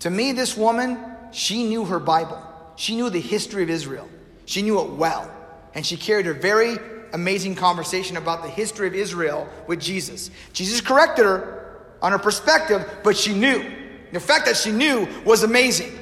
To 0.00 0.10
me, 0.10 0.32
this 0.32 0.56
woman, 0.56 0.98
she 1.32 1.64
knew 1.64 1.84
her 1.84 1.98
Bible. 1.98 2.40
She 2.76 2.96
knew 2.96 3.10
the 3.10 3.20
history 3.20 3.62
of 3.62 3.70
Israel. 3.70 4.08
She 4.46 4.62
knew 4.62 4.80
it 4.80 4.90
well. 4.90 5.30
And 5.74 5.84
she 5.84 5.96
carried 5.96 6.26
a 6.26 6.32
very 6.32 6.78
amazing 7.12 7.56
conversation 7.56 8.16
about 8.16 8.42
the 8.42 8.48
history 8.48 8.86
of 8.86 8.94
Israel 8.94 9.48
with 9.66 9.80
Jesus. 9.80 10.30
Jesus 10.52 10.80
corrected 10.80 11.24
her 11.24 11.76
on 12.00 12.12
her 12.12 12.18
perspective, 12.18 12.88
but 13.02 13.16
she 13.16 13.34
knew. 13.34 13.64
The 14.12 14.20
fact 14.20 14.46
that 14.46 14.56
she 14.56 14.70
knew 14.70 15.08
was 15.24 15.42
amazing. 15.42 15.92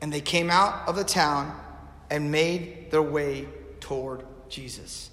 And 0.00 0.12
they 0.12 0.20
came 0.20 0.50
out 0.50 0.86
of 0.88 0.96
the 0.96 1.04
town 1.04 1.58
and 2.10 2.30
made 2.30 2.90
their 2.90 3.02
way 3.02 3.48
toward 3.80 4.24
Jesus. 4.48 5.10